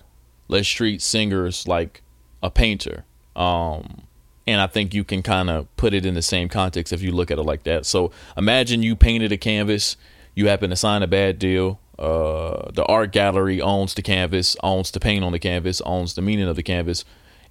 Let's 0.48 0.68
treat 0.68 1.02
singers 1.02 1.68
like 1.68 2.02
a 2.42 2.50
painter. 2.50 3.06
Um, 3.36 4.04
and 4.46 4.60
I 4.60 4.68
think 4.68 4.94
you 4.94 5.04
can 5.04 5.22
kind 5.22 5.50
of 5.50 5.74
put 5.78 5.94
it 5.94 6.06
in 6.06 6.16
the 6.16 6.22
same 6.22 6.50
context 6.50 6.92
if 6.92 7.02
you 7.02 7.12
look 7.12 7.32
at 7.32 7.38
it 7.38 7.44
like 7.44 7.64
that. 7.64 7.86
So 7.86 8.12
imagine 8.36 8.84
you 8.84 8.96
painted 8.96 9.32
a 9.32 9.38
canvas, 9.38 9.96
you 10.36 10.48
happen 10.48 10.70
to 10.70 10.76
sign 10.76 11.04
a 11.04 11.08
bad 11.08 11.40
deal. 11.40 11.80
Uh, 11.98 12.72
the 12.72 12.84
art 12.88 13.12
gallery 13.12 13.62
owns 13.62 13.94
the 13.94 14.02
canvas, 14.02 14.58
owns 14.64 14.92
the 14.92 15.00
paint 15.00 15.24
on 15.24 15.32
the 15.32 15.40
canvas, 15.40 15.80
owns 15.82 16.16
the 16.16 16.22
meaning 16.22 16.48
of 16.48 16.56
the 16.56 16.64
canvas, 16.64 17.06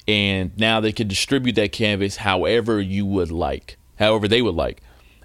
and 0.08 0.50
now 0.58 0.80
they 0.80 0.92
can 0.92 1.06
distribute 1.06 1.54
that 1.54 1.70
canvas 1.70 2.16
however 2.16 2.80
you 2.80 3.06
would 3.06 3.30
like, 3.30 3.78
however 3.98 4.26
they 4.26 4.42
would 4.42 4.56
like 4.56 4.82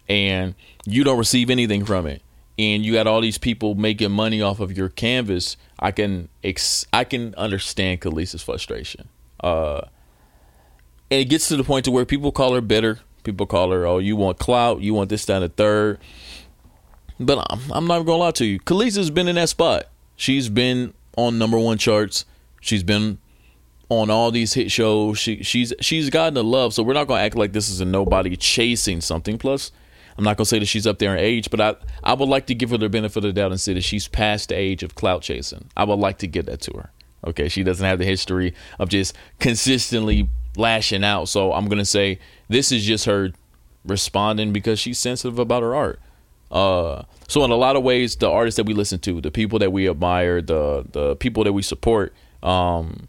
and 0.10 0.56
you 0.86 1.04
don't 1.04 1.18
receive 1.18 1.50
anything 1.50 1.86
from 1.86 2.06
it. 2.08 2.22
And 2.60 2.84
you 2.84 2.94
got 2.94 3.08
all 3.08 3.22
these 3.22 3.38
people 3.38 3.76
making 3.76 4.12
money 4.12 4.42
off 4.42 4.60
of 4.60 4.76
your 4.76 4.90
canvas. 4.90 5.58
I 5.80 5.92
can 5.92 6.30
ex- 6.44 6.86
i 6.92 7.04
can 7.04 7.36
understand 7.36 8.02
Kelis's 8.02 8.42
frustration. 8.42 9.10
Uh 9.42 9.82
and 11.10 11.22
it 11.22 11.26
gets 11.26 11.48
to 11.50 11.56
the 11.56 11.64
point 11.64 11.86
to 11.86 11.92
where 11.92 12.06
people 12.06 12.32
call 12.32 12.54
her 12.54 12.62
bitter. 12.62 13.00
People 13.24 13.46
call 13.46 13.72
her 13.72 13.86
oh 13.86 14.00
you 14.00 14.16
want 14.16 14.40
clout. 14.40 14.82
You 14.82 14.94
want 14.94 15.10
this 15.10 15.26
down 15.26 15.42
the 15.42 15.50
third. 15.50 16.00
But 17.20 17.46
I'm, 17.50 17.60
I'm 17.72 17.88
not 17.88 18.06
gonna 18.06 18.18
lie 18.18 18.32
to 18.32 18.46
you. 18.46 18.60
Kelis 18.60 18.96
has 18.96 19.10
been 19.10 19.28
in 19.28 19.36
that 19.36 19.50
spot. 19.50 19.86
She's 20.16 20.50
been 20.50 20.94
on 21.16 21.38
number 21.38 21.60
one 21.60 21.78
charts. 21.78 22.26
She's 22.62 22.84
been 22.84 23.20
on 23.90 24.10
all 24.10 24.32
these 24.32 24.54
hit 24.54 24.72
shows. 24.72 25.18
She 25.20 25.44
she's 25.44 25.74
she's 25.80 26.10
gotten 26.10 26.34
the 26.34 26.44
love. 26.44 26.74
So 26.74 26.84
we're 26.84 26.94
not 26.94 27.08
gonna 27.08 27.22
act 27.22 27.36
like 27.36 27.54
this 27.54 27.70
is 27.70 27.82
a 27.82 27.86
nobody 27.86 28.36
chasing 28.36 29.02
something. 29.02 29.38
Plus 29.38 29.72
I'm 30.18 30.24
not 30.24 30.38
gonna 30.38 30.46
say 30.46 30.60
that 30.60 30.66
she's 30.66 30.88
up 30.88 31.00
there 31.00 31.16
in 31.16 31.24
age, 31.24 31.50
but 31.50 31.62
I 31.62 31.76
I 32.04 32.14
would 32.14 32.30
like 32.30 32.48
to 32.48 32.56
give 32.56 32.72
her 32.72 32.78
the 32.78 32.90
benefit 32.90 33.18
of 33.18 33.24
the 33.24 33.34
doubt 33.34 33.52
and 33.52 33.60
say 33.60 33.74
that 33.74 33.84
she's 33.84 34.08
past 34.08 34.50
the 34.50 34.56
age 34.56 34.84
of 34.84 34.96
clout 34.96 35.22
chasing. 35.22 35.70
I 35.78 35.84
would 35.84 36.00
like 36.00 36.18
to 36.20 36.28
give 36.28 36.46
that 36.48 36.62
to 36.62 36.74
her. 36.74 36.92
Okay, 37.26 37.50
she 37.50 37.64
doesn't 37.64 37.86
have 37.86 38.00
the 38.00 38.06
history 38.06 38.54
of 38.80 38.90
just 38.90 39.16
consistently 39.40 40.30
lashing 40.56 41.04
out. 41.04 41.30
So 41.30 41.54
I'm 41.54 41.68
gonna 41.68 41.86
say 41.86 42.20
this 42.48 42.72
is 42.72 42.86
just 42.86 43.06
her 43.06 43.32
responding 43.86 44.54
because 44.54 44.80
she's 44.80 45.00
sensitive 45.00 45.40
about 45.40 45.64
her 45.64 45.76
art. 45.76 46.00
Uh, 46.50 47.04
so 47.28 47.44
in 47.44 47.52
a 47.52 47.56
lot 47.56 47.76
of 47.76 47.84
ways, 47.84 48.16
the 48.16 48.30
artists 48.30 48.56
that 48.56 48.66
we 48.66 48.74
listen 48.74 49.00
to, 49.00 49.20
the 49.22 49.32
people 49.32 49.60
that 49.60 49.72
we 49.72 49.90
admire, 49.90 50.42
the 50.42 50.86
the 50.92 51.16
people 51.18 51.44
that 51.44 51.54
we 51.54 51.62
support, 51.62 52.14
um, 52.42 53.08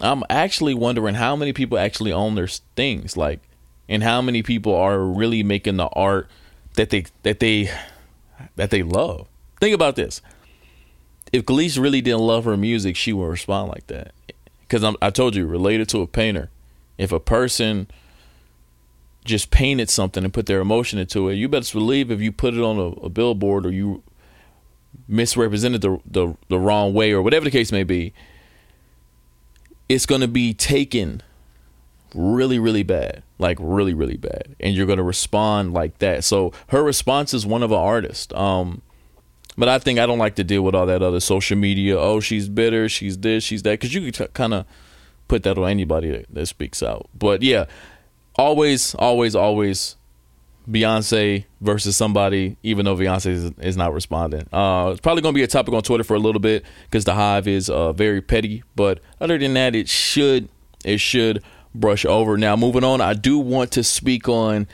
I'm 0.00 0.22
actually 0.30 0.74
wondering 0.74 1.14
how 1.14 1.36
many 1.36 1.52
people 1.52 1.78
actually 1.78 2.12
own 2.12 2.34
their 2.34 2.46
things. 2.46 3.16
Like, 3.16 3.40
and 3.88 4.02
how 4.02 4.20
many 4.20 4.42
people 4.42 4.74
are 4.74 4.98
really 5.00 5.42
making 5.42 5.76
the 5.76 5.86
art 5.86 6.28
that 6.74 6.90
they 6.90 7.06
that 7.22 7.40
they 7.40 7.70
that 8.56 8.70
they 8.70 8.82
love. 8.82 9.28
Think 9.60 9.74
about 9.74 9.96
this. 9.96 10.20
If 11.32 11.44
Kelis 11.44 11.80
really 11.80 12.00
didn't 12.00 12.20
love 12.20 12.44
her 12.44 12.56
music, 12.56 12.96
she 12.96 13.12
would 13.12 13.26
respond 13.26 13.68
like 13.68 13.86
that. 13.88 14.12
Because 14.60 14.96
I 15.00 15.10
told 15.10 15.36
you, 15.36 15.46
related 15.46 15.88
to 15.90 16.02
a 16.02 16.06
painter, 16.06 16.50
if 16.98 17.12
a 17.12 17.20
person 17.20 17.88
just 19.24 19.50
painted 19.50 19.90
something 19.90 20.24
and 20.24 20.32
put 20.32 20.46
their 20.46 20.60
emotion 20.60 20.98
into 20.98 21.28
it, 21.28 21.34
you 21.34 21.48
best 21.48 21.72
believe 21.72 22.10
if 22.10 22.20
you 22.20 22.32
put 22.32 22.54
it 22.54 22.60
on 22.60 22.78
a, 22.78 23.06
a 23.06 23.08
billboard 23.08 23.66
or 23.66 23.72
you 23.72 24.02
misrepresented 25.08 25.82
the, 25.82 26.00
the 26.06 26.34
the 26.48 26.58
wrong 26.58 26.94
way 26.94 27.12
or 27.12 27.20
whatever 27.22 27.44
the 27.44 27.50
case 27.50 27.70
may 27.70 27.84
be, 27.84 28.12
it's 29.88 30.06
going 30.06 30.20
to 30.20 30.28
be 30.28 30.54
taken 30.54 31.22
really 32.14 32.58
really 32.58 32.82
bad, 32.82 33.22
like 33.38 33.58
really 33.60 33.94
really 33.94 34.16
bad, 34.16 34.56
and 34.60 34.74
you're 34.74 34.86
going 34.86 34.98
to 34.98 35.02
respond 35.02 35.74
like 35.74 35.98
that. 35.98 36.24
So 36.24 36.52
her 36.68 36.82
response 36.82 37.34
is 37.34 37.46
one 37.46 37.62
of 37.62 37.70
an 37.70 37.78
artist. 37.78 38.32
Um, 38.34 38.82
but 39.58 39.68
I 39.68 39.78
think 39.78 39.98
I 39.98 40.06
don't 40.06 40.18
like 40.18 40.34
to 40.36 40.44
deal 40.44 40.62
with 40.62 40.74
all 40.74 40.86
that 40.86 41.02
other 41.02 41.20
social 41.20 41.56
media. 41.56 41.98
Oh, 41.98 42.20
she's 42.20 42.48
bitter, 42.48 42.88
she's 42.88 43.18
this, 43.18 43.42
she's 43.42 43.62
that, 43.62 43.72
because 43.72 43.94
you 43.94 44.12
could 44.12 44.34
kind 44.34 44.52
of 44.52 44.66
put 45.28 45.42
that 45.44 45.56
on 45.56 45.68
anybody 45.68 46.10
that, 46.10 46.26
that 46.30 46.46
speaks 46.46 46.82
out. 46.82 47.08
But 47.18 47.42
yeah, 47.42 47.64
always, 48.36 48.94
always, 48.96 49.34
always 49.34 49.96
Beyonce 50.70 51.44
versus 51.60 51.96
somebody, 51.96 52.56
even 52.62 52.84
though 52.84 52.96
Beyonce 52.96 53.26
is, 53.26 53.44
is 53.58 53.76
not 53.76 53.94
responding. 53.94 54.46
Uh, 54.52 54.90
it's 54.92 55.00
probably 55.00 55.22
going 55.22 55.34
to 55.34 55.38
be 55.38 55.44
a 55.44 55.48
topic 55.48 55.72
on 55.72 55.82
Twitter 55.82 56.04
for 56.04 56.14
a 56.14 56.18
little 56.18 56.40
bit 56.40 56.64
because 56.84 57.04
the 57.04 57.14
hive 57.14 57.48
is 57.48 57.70
uh, 57.70 57.92
very 57.92 58.20
petty. 58.20 58.62
But 58.74 59.00
other 59.20 59.38
than 59.38 59.54
that, 59.54 59.74
it 59.74 59.88
should 59.88 60.48
it 60.84 60.98
should 60.98 61.42
brush 61.80 62.04
over. 62.04 62.36
Now, 62.36 62.56
moving 62.56 62.84
on, 62.84 63.00
I 63.00 63.14
do 63.14 63.38
want 63.38 63.72
to 63.72 63.84
speak 63.84 64.28
on 64.28 64.66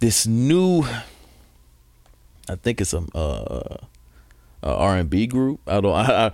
this 0.00 0.26
new. 0.26 0.84
I 2.48 2.56
think 2.56 2.80
it's 2.80 2.92
a 2.92 3.04
uh, 3.14 3.76
R 4.62 4.96
and 4.96 5.08
B 5.08 5.26
group. 5.26 5.60
I 5.66 5.80
don't. 5.80 5.94
I, 5.94 6.26
I, 6.26 6.32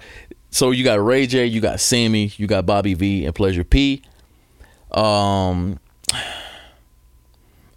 so 0.51 0.71
you 0.71 0.85
got 0.85 1.05
Ray 1.05 1.27
J, 1.27 1.47
you 1.47 1.61
got 1.61 1.81
Sammie, 1.81 2.33
you 2.37 2.47
got 2.47 2.65
Bobby 2.65 2.95
V, 2.95 3.27
and 3.27 3.35
Pleasure 3.35 3.65
P. 3.65 4.03
Um 4.93 5.79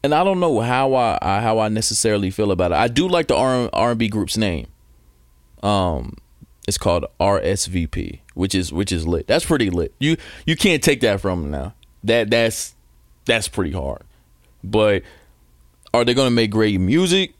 and 0.03 0.13
I 0.13 0.23
don't 0.23 0.39
know 0.39 0.59
how 0.61 0.93
I, 0.93 1.17
I, 1.21 1.41
how 1.41 1.59
I 1.59 1.67
necessarily 1.69 2.31
feel 2.31 2.51
about 2.51 2.71
it. 2.71 2.75
I 2.75 2.87
do 2.87 3.07
like 3.07 3.27
the 3.27 3.35
R 3.35 3.69
and 3.73 3.99
B 3.99 4.07
group's 4.07 4.37
name. 4.37 4.67
Um, 5.61 6.15
it's 6.67 6.77
called 6.77 7.05
RSVP, 7.19 8.19
which 8.33 8.55
is 8.55 8.71
which 8.71 8.91
is 8.91 9.07
lit. 9.07 9.27
That's 9.27 9.45
pretty 9.45 9.69
lit. 9.69 9.93
You 9.99 10.15
you 10.45 10.55
can't 10.55 10.81
take 10.81 11.01
that 11.01 11.19
from 11.19 11.41
them 11.41 11.51
now. 11.51 11.73
That 12.03 12.29
that's 12.29 12.75
that's 13.25 13.47
pretty 13.47 13.71
hard. 13.71 14.03
But 14.63 15.03
are 15.93 16.05
they 16.05 16.13
to 16.27 16.35
make 16.35 16.51
great 16.51 16.79
music? 16.79 17.33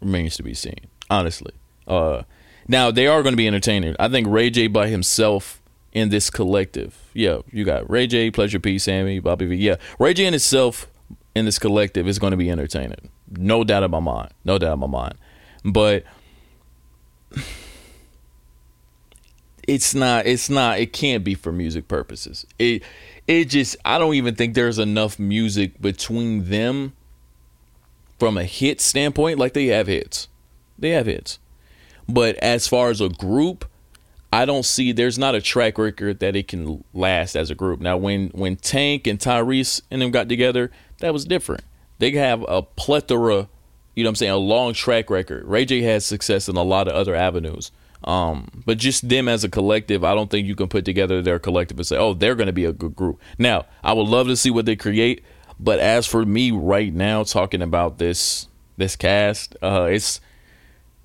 Remains 0.00 0.36
to 0.36 0.42
be 0.42 0.54
seen. 0.54 0.86
Honestly, 1.10 1.52
uh, 1.86 2.22
now 2.66 2.90
they 2.90 3.06
are 3.06 3.22
to 3.32 3.36
be 3.36 3.46
entertaining. 3.46 3.96
I 3.98 4.08
think 4.08 4.26
Ray 4.28 4.50
J 4.50 4.66
by 4.66 4.88
himself 4.88 5.60
in 5.92 6.10
this 6.10 6.30
collective. 6.30 6.96
Yeah, 7.14 7.38
you 7.50 7.64
got 7.64 7.88
Ray 7.90 8.06
J, 8.06 8.30
Pleasure 8.30 8.60
P, 8.60 8.78
Sammie, 8.78 9.20
Bobby 9.20 9.46
V. 9.46 9.56
Yeah, 9.56 9.76
Ray 9.98 10.14
J 10.14 10.26
in 10.26 10.34
itself 10.34 10.88
in 11.34 11.44
this 11.44 11.58
collective 11.58 12.06
is 12.06 12.18
to 12.32 12.36
be 12.36 12.50
entertaining. 12.50 13.10
No 13.30 13.64
doubt 13.64 13.82
in 13.82 13.90
my 13.90 14.00
mind. 14.00 14.30
No 14.44 14.58
doubt 14.58 14.74
in 14.74 14.80
my 14.80 14.86
mind. 14.86 15.14
But 15.64 16.04
it's 19.68 19.94
not 19.94 20.26
it's 20.26 20.48
not 20.48 20.80
it 20.80 20.92
can't 20.92 21.22
be 21.22 21.34
for 21.34 21.52
music 21.52 21.86
purposes. 21.86 22.46
It 22.58 22.82
it 23.28 23.44
just 23.44 23.76
I 23.84 23.98
don't 23.98 24.14
even 24.14 24.34
think 24.34 24.54
there's 24.54 24.78
enough 24.78 25.18
music 25.18 25.80
between 25.80 26.48
them 26.48 26.94
from 28.18 28.38
a 28.38 28.44
hit 28.44 28.80
standpoint 28.80 29.38
like 29.38 29.52
they 29.52 29.66
have 29.66 29.86
hits. 29.86 30.26
They 30.78 30.90
have 30.90 31.06
hits. 31.06 31.38
But 32.08 32.36
as 32.36 32.66
far 32.66 32.88
as 32.88 33.02
a 33.02 33.10
group, 33.10 33.66
I 34.32 34.46
don't 34.46 34.64
see 34.64 34.90
there's 34.90 35.18
not 35.18 35.34
a 35.34 35.40
track 35.42 35.76
record 35.76 36.20
that 36.20 36.34
it 36.34 36.48
can 36.48 36.82
last 36.94 37.36
as 37.36 37.50
a 37.50 37.54
group. 37.54 37.78
Now 37.78 37.98
when 37.98 38.28
when 38.28 38.56
Tank 38.56 39.06
and 39.06 39.18
Tyrese 39.18 39.82
and 39.90 40.00
them 40.00 40.10
got 40.10 40.30
together, 40.30 40.72
that 41.00 41.12
was 41.12 41.26
different. 41.26 41.62
They 41.98 42.12
have 42.12 42.42
a 42.48 42.62
plethora, 42.62 43.48
you 43.94 44.02
know 44.02 44.08
what 44.08 44.12
I'm 44.12 44.16
saying, 44.16 44.32
a 44.32 44.36
long 44.38 44.72
track 44.72 45.10
record. 45.10 45.44
Ray 45.44 45.66
J 45.66 45.82
has 45.82 46.06
success 46.06 46.48
in 46.48 46.56
a 46.56 46.62
lot 46.62 46.88
of 46.88 46.94
other 46.94 47.14
avenues. 47.14 47.70
Um, 48.04 48.48
but 48.64 48.78
just 48.78 49.08
them 49.08 49.28
as 49.28 49.44
a 49.44 49.48
collective, 49.48 50.04
I 50.04 50.14
don't 50.14 50.30
think 50.30 50.46
you 50.46 50.54
can 50.54 50.68
put 50.68 50.84
together 50.84 51.20
their 51.20 51.38
collective 51.38 51.78
and 51.78 51.86
say, 51.86 51.96
oh, 51.96 52.14
they're 52.14 52.36
going 52.36 52.46
to 52.46 52.52
be 52.52 52.64
a 52.64 52.72
good 52.72 52.94
group. 52.94 53.20
Now, 53.38 53.66
I 53.82 53.92
would 53.92 54.06
love 54.06 54.28
to 54.28 54.36
see 54.36 54.50
what 54.50 54.66
they 54.66 54.76
create, 54.76 55.24
but 55.58 55.80
as 55.80 56.06
for 56.06 56.24
me 56.24 56.50
right 56.50 56.92
now, 56.92 57.24
talking 57.24 57.62
about 57.62 57.98
this 57.98 58.46
this 58.76 58.94
cast, 58.94 59.56
uh, 59.60 59.88
it's 59.90 60.20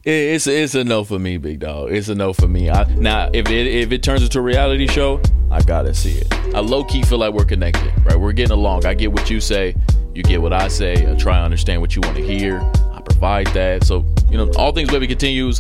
it's 0.04 0.48
it's 0.48 0.76
a 0.76 0.84
no 0.84 1.04
for 1.04 1.18
me, 1.18 1.38
big 1.38 1.60
dog. 1.60 1.92
It's 1.92 2.10
a 2.10 2.16
no 2.16 2.34
for 2.34 2.48
me. 2.48 2.70
I, 2.70 2.84
now, 2.96 3.30
if 3.34 3.50
it 3.50 3.68
if 3.68 3.92
it 3.92 4.04
turns 4.04 4.22
into 4.22 4.40
a 4.40 4.42
reality 4.42 4.88
show, 4.88 5.22
I 5.50 5.62
gotta 5.62 5.94
see 5.94 6.20
it. 6.20 6.32
I 6.54 6.60
low 6.60 6.84
key 6.84 7.02
feel 7.04 7.18
like 7.18 7.34
we're 7.34 7.46
connected, 7.46 7.92
right? 8.06 8.20
We're 8.20 8.34
getting 8.34 8.54
along. 8.54 8.86
I 8.86 8.94
get 8.94 9.12
what 9.12 9.30
you 9.30 9.40
say, 9.40 9.76
you 10.14 10.22
get 10.22 10.42
what 10.42 10.54
I 10.54 10.68
say. 10.68 11.10
I 11.10 11.16
try 11.16 11.38
to 11.38 11.44
understand 11.44 11.82
what 11.82 11.96
you 11.96 12.02
want 12.02 12.18
to 12.18 12.24
hear. 12.24 12.60
I 12.94 13.02
provide 13.02 13.48
that. 13.48 13.86
So 13.86 14.06
you 14.30 14.38
know, 14.38 14.52
all 14.58 14.72
things 14.72 14.92
baby 14.92 15.08
continues. 15.08 15.60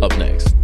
Up 0.00 0.16
next. 0.18 0.54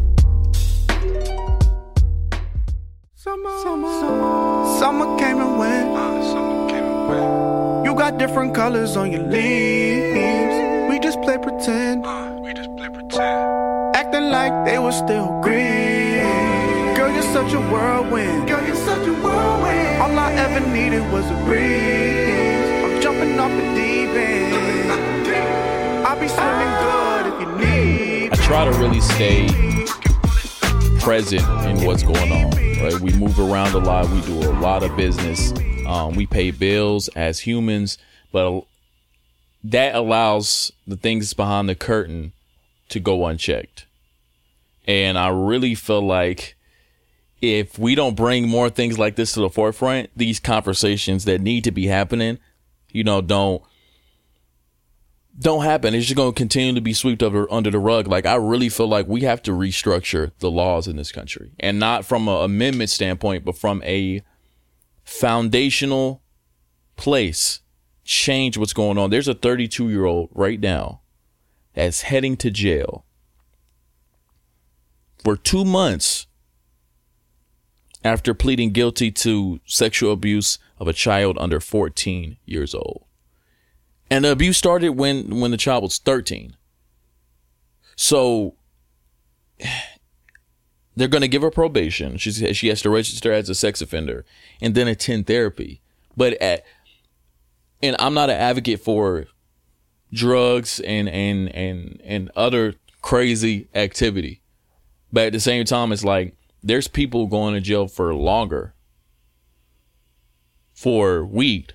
Summer, 3.14 3.50
summer, 3.62 4.78
summer 4.78 5.18
came 5.18 5.38
and 5.38 5.58
went. 5.58 5.88
Uh, 5.96 6.22
summer 6.32 6.68
came 6.70 6.84
and 6.84 7.08
went. 7.08 7.86
You 7.86 7.94
got 7.94 8.18
different 8.18 8.54
colors 8.54 8.96
on 8.96 9.12
your 9.12 9.22
leaves. 9.22 10.88
We 10.88 10.98
just 10.98 11.20
play 11.22 11.36
pretend. 11.38 12.06
Uh, 12.06 12.38
we 12.42 12.54
just 12.54 12.70
play 12.76 12.88
pretend. 12.88 13.96
Acting 13.96 14.30
like 14.30 14.64
they 14.64 14.78
were 14.78 14.92
still 14.92 15.40
green. 15.42 16.24
Girl, 16.96 17.12
you're 17.12 17.22
such 17.22 17.52
a 17.52 17.60
whirlwind. 17.70 18.48
Girl, 18.48 18.64
you're 18.64 18.74
such 18.74 19.06
a 19.06 19.12
whirlwind. 19.14 20.02
All 20.02 20.18
I 20.18 20.32
ever 20.34 20.60
needed 20.68 21.02
was 21.12 21.26
a 21.30 21.44
breeze. 21.44 22.84
I'm 22.84 23.00
jumping 23.00 23.38
off 23.38 23.50
the 23.50 23.66
deep 23.76 24.10
end. 24.10 24.46
I'll 26.06 26.18
be 26.18 26.28
swimming 26.28 26.74
good 26.82 27.26
if 27.32 27.40
you 27.40 27.48
need. 27.58 28.17
Try 28.48 28.64
to 28.64 28.70
really 28.78 29.02
stay 29.02 29.46
present 31.00 31.42
in 31.66 31.84
what's 31.84 32.02
going 32.02 32.32
on. 32.32 32.50
Right, 32.82 32.98
we 32.98 33.12
move 33.12 33.38
around 33.38 33.74
a 33.74 33.78
lot. 33.78 34.08
We 34.08 34.22
do 34.22 34.38
a 34.38 34.56
lot 34.58 34.82
of 34.82 34.96
business. 34.96 35.52
Um, 35.86 36.14
we 36.14 36.26
pay 36.26 36.50
bills 36.50 37.08
as 37.08 37.40
humans, 37.40 37.98
but 38.32 38.62
that 39.62 39.94
allows 39.94 40.72
the 40.86 40.96
things 40.96 41.34
behind 41.34 41.68
the 41.68 41.74
curtain 41.74 42.32
to 42.88 42.98
go 42.98 43.26
unchecked. 43.26 43.84
And 44.86 45.18
I 45.18 45.28
really 45.28 45.74
feel 45.74 46.00
like 46.00 46.56
if 47.42 47.78
we 47.78 47.94
don't 47.94 48.16
bring 48.16 48.48
more 48.48 48.70
things 48.70 48.98
like 48.98 49.16
this 49.16 49.32
to 49.32 49.40
the 49.40 49.50
forefront, 49.50 50.08
these 50.16 50.40
conversations 50.40 51.26
that 51.26 51.42
need 51.42 51.64
to 51.64 51.70
be 51.70 51.86
happening, 51.86 52.38
you 52.92 53.04
know, 53.04 53.20
don't 53.20 53.62
don't 55.38 55.62
happen. 55.62 55.94
It's 55.94 56.06
just 56.06 56.16
going 56.16 56.32
to 56.32 56.36
continue 56.36 56.74
to 56.74 56.80
be 56.80 56.92
swept 56.92 57.22
over 57.22 57.50
under 57.50 57.70
the 57.70 57.78
rug. 57.78 58.08
Like 58.08 58.26
I 58.26 58.34
really 58.34 58.68
feel 58.68 58.88
like 58.88 59.06
we 59.06 59.22
have 59.22 59.42
to 59.42 59.52
restructure 59.52 60.32
the 60.40 60.50
laws 60.50 60.88
in 60.88 60.96
this 60.96 61.12
country, 61.12 61.52
and 61.60 61.78
not 61.78 62.04
from 62.04 62.28
an 62.28 62.44
amendment 62.44 62.90
standpoint, 62.90 63.44
but 63.44 63.56
from 63.56 63.82
a 63.84 64.22
foundational 65.04 66.22
place. 66.96 67.60
Change 68.04 68.56
what's 68.56 68.72
going 68.72 68.96
on. 68.96 69.10
There's 69.10 69.28
a 69.28 69.34
32 69.34 69.90
year 69.90 70.06
old 70.06 70.30
right 70.32 70.58
now 70.58 71.02
that's 71.74 72.02
heading 72.02 72.38
to 72.38 72.50
jail 72.50 73.04
for 75.22 75.36
two 75.36 75.64
months 75.64 76.26
after 78.02 78.32
pleading 78.32 78.70
guilty 78.70 79.10
to 79.10 79.60
sexual 79.66 80.12
abuse 80.12 80.58
of 80.78 80.88
a 80.88 80.94
child 80.94 81.36
under 81.38 81.60
14 81.60 82.38
years 82.46 82.74
old. 82.74 83.04
And 84.10 84.24
the 84.24 84.32
abuse 84.32 84.56
started 84.56 84.90
when 84.90 85.40
when 85.40 85.50
the 85.50 85.56
child 85.56 85.82
was 85.82 85.98
13. 85.98 86.56
So 87.96 88.54
they're 90.96 91.08
going 91.08 91.22
to 91.22 91.28
give 91.28 91.42
her 91.42 91.50
probation. 91.50 92.16
She's, 92.16 92.42
she 92.56 92.68
has 92.68 92.82
to 92.82 92.90
register 92.90 93.32
as 93.32 93.48
a 93.48 93.54
sex 93.54 93.80
offender 93.80 94.24
and 94.60 94.74
then 94.74 94.88
attend 94.88 95.26
therapy. 95.26 95.80
But 96.16 96.40
at 96.42 96.64
and 97.82 97.94
I'm 97.98 98.14
not 98.14 98.30
an 98.30 98.36
advocate 98.36 98.80
for 98.80 99.26
drugs 100.12 100.80
and 100.80 101.08
and 101.08 101.54
and 101.54 102.00
and 102.04 102.30
other 102.34 102.74
crazy 103.02 103.68
activity. 103.74 104.42
But 105.12 105.26
at 105.26 105.32
the 105.32 105.40
same 105.40 105.64
time 105.64 105.92
it's 105.92 106.04
like 106.04 106.34
there's 106.62 106.88
people 106.88 107.26
going 107.26 107.54
to 107.54 107.60
jail 107.60 107.86
for 107.86 108.14
longer 108.14 108.74
for 110.72 111.24
weed 111.24 111.74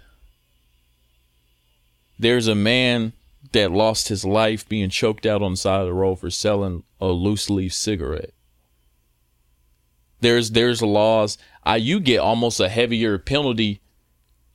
there's 2.19 2.47
a 2.47 2.55
man 2.55 3.13
that 3.51 3.71
lost 3.71 4.07
his 4.07 4.25
life 4.25 4.67
being 4.67 4.89
choked 4.89 5.25
out 5.25 5.41
on 5.41 5.51
the 5.51 5.57
side 5.57 5.81
of 5.81 5.87
the 5.87 5.93
road 5.93 6.15
for 6.15 6.29
selling 6.29 6.83
a 6.99 7.07
loose 7.07 7.49
leaf 7.49 7.73
cigarette. 7.73 8.33
There's 10.21 10.51
there's 10.51 10.81
laws. 10.81 11.37
I 11.63 11.75
you 11.77 11.99
get 11.99 12.19
almost 12.19 12.59
a 12.59 12.69
heavier 12.69 13.17
penalty 13.17 13.81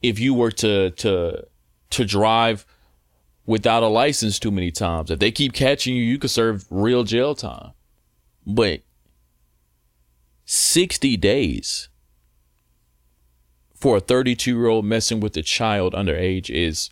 if 0.03 0.19
you 0.19 0.35
were 0.35 0.53
to 0.53 0.91
to 0.91 1.47
to 1.91 2.05
drive 2.05 2.65
without 3.47 3.83
a 3.83 3.89
license 3.89 4.39
too 4.39 4.51
many 4.51 4.71
times. 4.71 5.11
If 5.11 5.19
they 5.19 5.31
keep 5.31 5.53
catching 5.53 5.95
you, 5.95 6.03
you 6.03 6.19
could 6.19 6.31
serve 6.31 6.67
real 6.71 7.05
jail 7.05 7.35
time. 7.35 7.73
But 8.47 8.81
60 10.47 11.17
days 11.19 11.89
for 13.75 13.99
a 13.99 14.01
32 14.01 14.57
year 14.57 14.67
old 14.69 14.85
messing 14.85 15.21
with 15.21 15.37
a 15.37 15.43
child 15.43 15.93
underage 15.93 16.49
is 16.51 16.91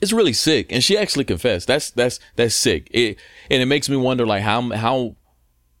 it's 0.00 0.12
really 0.12 0.32
sick. 0.32 0.72
And 0.72 0.82
she 0.82 0.96
actually 0.96 1.24
confessed. 1.24 1.66
That's 1.66 1.90
that's 1.90 2.20
that's 2.36 2.54
sick. 2.54 2.88
It 2.90 3.18
and 3.50 3.62
it 3.62 3.66
makes 3.66 3.88
me 3.88 3.96
wonder 3.96 4.26
like 4.26 4.42
how 4.42 4.70
how 4.70 5.16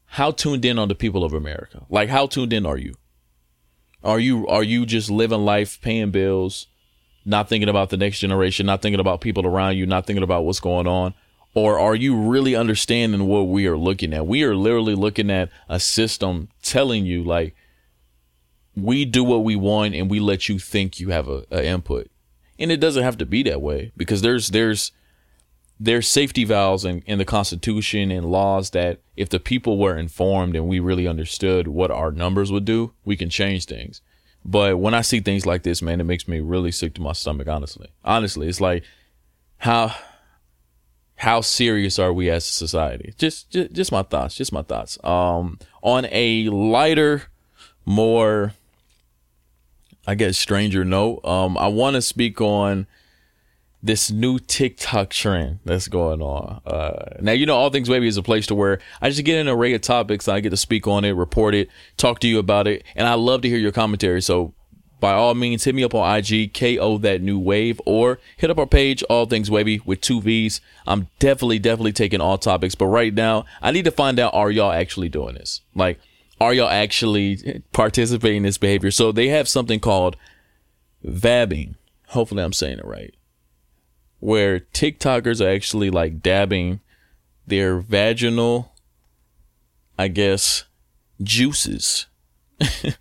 how 0.06 0.30
tuned 0.30 0.64
in 0.64 0.78
are 0.78 0.86
the 0.86 0.94
people 0.94 1.24
of 1.24 1.32
America? 1.32 1.84
Like 1.88 2.08
how 2.08 2.26
tuned 2.26 2.52
in 2.52 2.66
are 2.66 2.78
you? 2.78 2.94
Are 4.02 4.20
you 4.20 4.46
are 4.46 4.62
you 4.62 4.86
just 4.86 5.10
living 5.10 5.44
life, 5.44 5.80
paying 5.80 6.10
bills, 6.10 6.66
not 7.24 7.48
thinking 7.48 7.68
about 7.68 7.90
the 7.90 7.96
next 7.96 8.20
generation, 8.20 8.66
not 8.66 8.82
thinking 8.82 9.00
about 9.00 9.20
people 9.20 9.46
around 9.46 9.76
you, 9.76 9.86
not 9.86 10.06
thinking 10.06 10.22
about 10.22 10.44
what's 10.44 10.60
going 10.60 10.86
on? 10.86 11.14
Or 11.54 11.78
are 11.78 11.94
you 11.94 12.16
really 12.16 12.54
understanding 12.54 13.26
what 13.26 13.48
we 13.48 13.66
are 13.66 13.76
looking 13.76 14.14
at? 14.14 14.26
We 14.26 14.44
are 14.44 14.54
literally 14.54 14.94
looking 14.94 15.30
at 15.30 15.50
a 15.68 15.80
system 15.80 16.48
telling 16.62 17.04
you 17.04 17.24
like 17.24 17.54
we 18.76 19.04
do 19.04 19.24
what 19.24 19.44
we 19.44 19.56
want 19.56 19.94
and 19.94 20.10
we 20.10 20.20
let 20.20 20.48
you 20.48 20.58
think 20.58 21.00
you 21.00 21.10
have 21.10 21.28
a, 21.28 21.44
a 21.50 21.64
input. 21.64 22.10
And 22.58 22.72
it 22.72 22.80
doesn't 22.80 23.02
have 23.04 23.18
to 23.18 23.26
be 23.26 23.42
that 23.44 23.62
way 23.62 23.92
because 23.96 24.22
there's 24.22 24.48
there's 24.48 24.92
there's 25.80 26.08
safety 26.08 26.44
valves 26.44 26.84
in, 26.84 27.02
in 27.06 27.18
the 27.18 27.24
Constitution 27.24 28.10
and 28.10 28.26
laws 28.26 28.70
that 28.70 28.98
if 29.16 29.28
the 29.28 29.38
people 29.38 29.78
were 29.78 29.96
informed 29.96 30.56
and 30.56 30.66
we 30.66 30.80
really 30.80 31.06
understood 31.06 31.68
what 31.68 31.90
our 31.90 32.10
numbers 32.10 32.50
would 32.50 32.64
do, 32.64 32.92
we 33.04 33.16
can 33.16 33.30
change 33.30 33.66
things. 33.66 34.00
But 34.44 34.78
when 34.78 34.94
I 34.94 35.02
see 35.02 35.20
things 35.20 35.46
like 35.46 35.62
this, 35.62 35.82
man, 35.82 36.00
it 36.00 36.04
makes 36.04 36.26
me 36.26 36.40
really 36.40 36.72
sick 36.72 36.94
to 36.94 37.00
my 37.00 37.12
stomach, 37.12 37.48
honestly. 37.48 37.88
Honestly, 38.04 38.48
it's 38.48 38.60
like 38.60 38.82
how 39.58 39.94
how 41.16 41.40
serious 41.40 41.98
are 41.98 42.12
we 42.12 42.30
as 42.30 42.44
a 42.44 42.52
society? 42.52 43.14
Just 43.18 43.50
just, 43.50 43.72
just 43.72 43.92
my 43.92 44.02
thoughts, 44.02 44.34
just 44.34 44.52
my 44.52 44.62
thoughts. 44.62 44.98
Um 45.04 45.58
on 45.82 46.06
a 46.10 46.48
lighter, 46.48 47.24
more 47.84 48.54
I 50.08 50.14
guess 50.14 50.38
stranger 50.38 50.86
note, 50.86 51.22
um, 51.22 51.58
I 51.58 51.68
want 51.68 51.96
to 51.96 52.00
speak 52.00 52.40
on 52.40 52.86
this 53.82 54.10
new 54.10 54.38
TikTok 54.38 55.10
trend 55.10 55.58
that's 55.66 55.86
going 55.86 56.22
on. 56.22 56.62
Uh, 56.64 57.16
now, 57.20 57.32
you 57.32 57.44
know, 57.44 57.54
All 57.54 57.68
Things 57.68 57.90
Wavy 57.90 58.08
is 58.08 58.16
a 58.16 58.22
place 58.22 58.46
to 58.46 58.54
where 58.54 58.78
I 59.02 59.10
just 59.10 59.22
get 59.24 59.38
an 59.38 59.48
array 59.48 59.74
of 59.74 59.82
topics. 59.82 60.26
I 60.26 60.40
get 60.40 60.48
to 60.48 60.56
speak 60.56 60.86
on 60.86 61.04
it, 61.04 61.10
report 61.10 61.54
it, 61.54 61.68
talk 61.98 62.20
to 62.20 62.26
you 62.26 62.38
about 62.38 62.66
it, 62.66 62.84
and 62.96 63.06
I 63.06 63.14
love 63.14 63.42
to 63.42 63.50
hear 63.50 63.58
your 63.58 63.70
commentary. 63.70 64.22
So, 64.22 64.54
by 64.98 65.12
all 65.12 65.34
means, 65.34 65.64
hit 65.64 65.74
me 65.74 65.84
up 65.84 65.94
on 65.94 66.16
IG, 66.16 66.54
KO 66.54 66.96
That 66.96 67.20
New 67.20 67.38
Wave, 67.38 67.78
or 67.84 68.18
hit 68.38 68.48
up 68.48 68.56
our 68.56 68.66
page, 68.66 69.02
All 69.10 69.26
Things 69.26 69.50
Wavy, 69.50 69.82
with 69.84 70.00
two 70.00 70.22
V's. 70.22 70.62
I'm 70.86 71.08
definitely, 71.18 71.58
definitely 71.58 71.92
taking 71.92 72.22
all 72.22 72.38
topics. 72.38 72.74
But 72.74 72.86
right 72.86 73.12
now, 73.12 73.44
I 73.60 73.72
need 73.72 73.84
to 73.84 73.90
find 73.90 74.18
out 74.18 74.32
are 74.32 74.50
y'all 74.50 74.72
actually 74.72 75.10
doing 75.10 75.34
this? 75.34 75.60
Like, 75.74 76.00
are 76.40 76.54
y'all 76.54 76.68
actually 76.68 77.62
participating 77.72 78.38
in 78.38 78.42
this 78.44 78.58
behavior? 78.58 78.90
So 78.90 79.12
they 79.12 79.28
have 79.28 79.48
something 79.48 79.80
called 79.80 80.16
vabbing. 81.04 81.74
Hopefully 82.08 82.42
I'm 82.42 82.52
saying 82.52 82.78
it 82.78 82.84
right. 82.84 83.14
Where 84.20 84.60
TikTokers 84.60 85.44
are 85.44 85.50
actually 85.50 85.90
like 85.90 86.22
dabbing 86.22 86.80
their 87.46 87.80
vaginal, 87.80 88.72
I 89.98 90.08
guess, 90.08 90.64
juices 91.22 92.06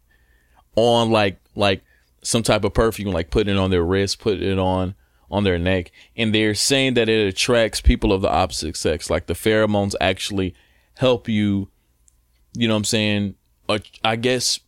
on 0.76 1.12
like 1.12 1.40
like 1.56 1.84
some 2.22 2.44
type 2.44 2.64
of 2.64 2.74
perfume, 2.74 3.14
like 3.14 3.32
putting 3.32 3.56
it 3.56 3.60
on 3.60 3.72
their 3.72 3.84
wrist, 3.84 4.20
putting 4.20 4.50
it 4.50 4.60
on 4.60 4.96
on 5.30 5.44
their 5.44 5.60
neck, 5.60 5.92
and 6.16 6.34
they're 6.34 6.56
saying 6.56 6.94
that 6.94 7.10
it 7.10 7.28
attracts 7.28 7.82
people 7.82 8.14
of 8.14 8.22
the 8.22 8.30
opposite 8.30 8.78
sex. 8.78 9.10
Like 9.10 9.26
the 9.26 9.34
pheromones 9.34 9.96
actually 10.00 10.56
help 10.96 11.28
you 11.28 11.70
you 12.58 12.68
know 12.68 12.74
what 12.74 12.80
I'm 12.80 12.84
saying, 12.86 13.36
I 14.04 14.16
guess 14.16 14.60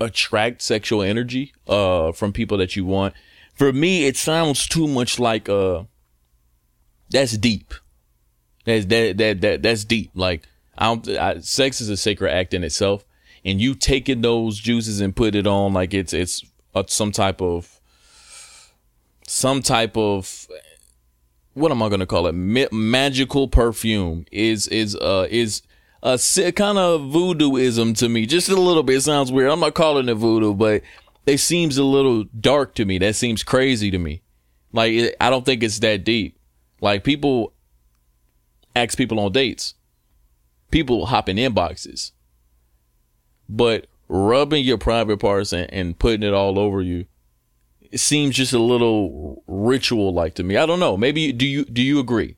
attract 0.00 0.60
sexual 0.60 1.02
energy 1.02 1.52
uh 1.68 2.10
from 2.12 2.32
people 2.32 2.58
that 2.58 2.76
you 2.76 2.84
want. 2.84 3.14
For 3.54 3.72
me, 3.72 4.06
it 4.06 4.16
sounds 4.16 4.66
too 4.66 4.88
much 4.88 5.18
like 5.18 5.48
uh 5.48 5.84
that's 7.10 7.36
deep. 7.36 7.74
That's 8.64 8.86
that 8.86 9.18
that 9.18 9.40
that 9.40 9.62
that's 9.62 9.84
deep. 9.84 10.10
Like 10.14 10.42
I 10.76 10.86
don't 10.86 11.08
I, 11.08 11.40
sex 11.40 11.80
is 11.80 11.88
a 11.88 11.96
sacred 11.96 12.32
act 12.32 12.54
in 12.54 12.64
itself 12.64 13.04
and 13.44 13.60
you 13.60 13.74
taking 13.74 14.22
those 14.22 14.58
juices 14.58 15.00
and 15.00 15.14
put 15.14 15.34
it 15.34 15.46
on 15.46 15.72
like 15.72 15.94
it's 15.94 16.12
it's 16.12 16.44
a, 16.74 16.84
some 16.88 17.12
type 17.12 17.40
of 17.42 17.80
some 19.26 19.62
type 19.62 19.96
of 19.96 20.48
what 21.52 21.70
am 21.70 21.82
I 21.82 21.88
going 21.88 22.00
to 22.00 22.06
call 22.06 22.26
it? 22.26 22.32
Ma- 22.32 22.66
magical 22.72 23.48
perfume 23.48 24.26
is 24.32 24.66
is 24.68 24.96
uh 24.96 25.26
is 25.30 25.62
a 26.04 26.52
kind 26.52 26.76
of 26.78 27.00
voodooism 27.00 27.96
to 27.98 28.08
me, 28.08 28.26
just 28.26 28.50
a 28.50 28.56
little 28.56 28.82
bit. 28.82 28.96
It 28.96 29.00
sounds 29.02 29.32
weird. 29.32 29.50
I'm 29.50 29.60
not 29.60 29.74
calling 29.74 30.08
it 30.08 30.14
voodoo, 30.14 30.52
but 30.52 30.82
it 31.26 31.38
seems 31.38 31.78
a 31.78 31.84
little 31.84 32.24
dark 32.38 32.74
to 32.74 32.84
me. 32.84 32.98
That 32.98 33.16
seems 33.16 33.42
crazy 33.42 33.90
to 33.90 33.98
me. 33.98 34.22
Like 34.72 35.16
I 35.20 35.30
don't 35.30 35.46
think 35.46 35.62
it's 35.62 35.78
that 35.80 36.04
deep. 36.04 36.38
Like 36.80 37.04
people 37.04 37.54
ask 38.76 38.98
people 38.98 39.18
on 39.18 39.32
dates, 39.32 39.74
people 40.70 41.06
hop 41.06 41.28
in 41.28 41.38
inboxes, 41.38 42.12
but 43.48 43.86
rubbing 44.08 44.64
your 44.64 44.76
private 44.76 45.18
parts 45.18 45.52
and, 45.52 45.72
and 45.72 45.98
putting 45.98 46.22
it 46.22 46.34
all 46.34 46.58
over 46.58 46.82
you, 46.82 47.06
it 47.90 47.98
seems 47.98 48.36
just 48.36 48.52
a 48.52 48.58
little 48.58 49.42
ritual 49.46 50.12
like 50.12 50.34
to 50.34 50.42
me. 50.42 50.58
I 50.58 50.66
don't 50.66 50.80
know. 50.80 50.98
Maybe 50.98 51.32
do 51.32 51.46
you 51.46 51.64
do 51.64 51.80
you 51.80 51.98
agree? 51.98 52.36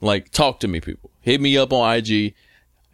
Like 0.00 0.30
talk 0.30 0.60
to 0.60 0.68
me, 0.68 0.80
people. 0.80 1.10
Hit 1.20 1.40
me 1.40 1.56
up 1.58 1.72
on 1.72 1.96
IG 1.96 2.34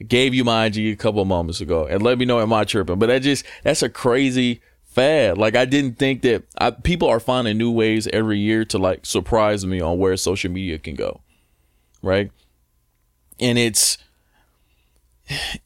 gave 0.03 0.35
you 0.35 0.45
my 0.45 0.67
IG 0.67 0.79
a 0.79 0.97
couple 0.97 1.25
moments 1.25 1.61
ago 1.61 1.87
and 1.87 2.03
let 2.03 2.19
me 2.19 2.25
know 2.25 2.41
am 2.41 2.53
I 2.53 2.65
tripping. 2.65 2.99
But 2.99 3.07
that 3.07 3.23
just 3.23 3.45
that's 3.63 3.83
a 3.83 3.89
crazy 3.89 4.61
fad. 4.85 5.39
Like 5.39 5.57
I 5.57 5.65
didn't 5.65 5.99
think 5.99 6.23
that 6.23 6.45
I, 6.59 6.71
people 6.71 7.09
are 7.09 7.21
finding 7.21 7.59
new 7.59 7.71
ways 7.71 8.07
every 8.09 8.39
year 8.39 8.65
to 8.67 8.79
like 8.79 9.07
surprise 9.07 9.65
me 9.65 9.81
on 9.81 9.99
where 9.99 10.17
social 10.17 10.51
media 10.51 10.79
can 10.79 10.95
go, 10.95 11.21
right? 12.03 12.31
And 13.39 13.59
it's 13.59 13.99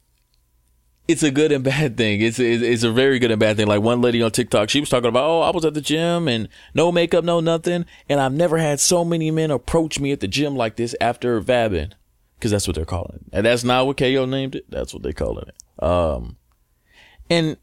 it's 1.09 1.23
a 1.23 1.31
good 1.31 1.53
and 1.53 1.65
bad 1.65 1.97
thing. 1.97 2.21
It's, 2.21 2.39
it's 2.39 2.83
a 2.83 2.93
very 2.93 3.19
good 3.19 3.31
and 3.31 3.41
bad 3.41 3.57
thing. 3.57 3.67
Like 3.67 3.81
one 3.81 4.03
lady 4.03 4.21
on 4.21 4.31
TikTok, 4.31 4.69
she 4.69 4.81
was 4.81 4.91
talking 4.91 5.09
about, 5.09 5.25
oh, 5.25 5.41
I 5.41 5.51
was 5.51 5.65
at 5.65 5.73
the 5.73 5.81
gym 5.81 6.29
and 6.29 6.51
no 6.75 6.93
makeup, 6.93 7.25
no 7.25 7.41
nothing, 7.41 7.87
and 8.11 8.21
I've 8.21 8.35
never 8.35 8.59
had 8.59 8.79
so 8.79 9.07
many 9.07 9.31
men 9.31 9.51
approach 9.51 9.99
me 9.99 10.13
at 10.13 10.21
the 10.21 10.29
gym 10.29 10.55
like 10.55 10.77
this 10.77 10.95
after 11.01 11.41
vabbing 11.41 11.93
because 12.39 12.51
that's 12.51 12.69
what 12.69 12.77
they're 12.77 12.85
calling 12.85 13.17
it. 13.17 13.23
And 13.33 13.47
that's 13.47 13.65
not 13.65 13.87
what 13.87 13.97
KO 13.97 14.25
named 14.25 14.55
it. 14.55 14.65
That's 14.71 14.95
what 14.95 15.03
they're 15.03 15.13
calling 15.13 15.47
it. 15.49 15.85
Um, 15.85 16.37
and 17.29 17.57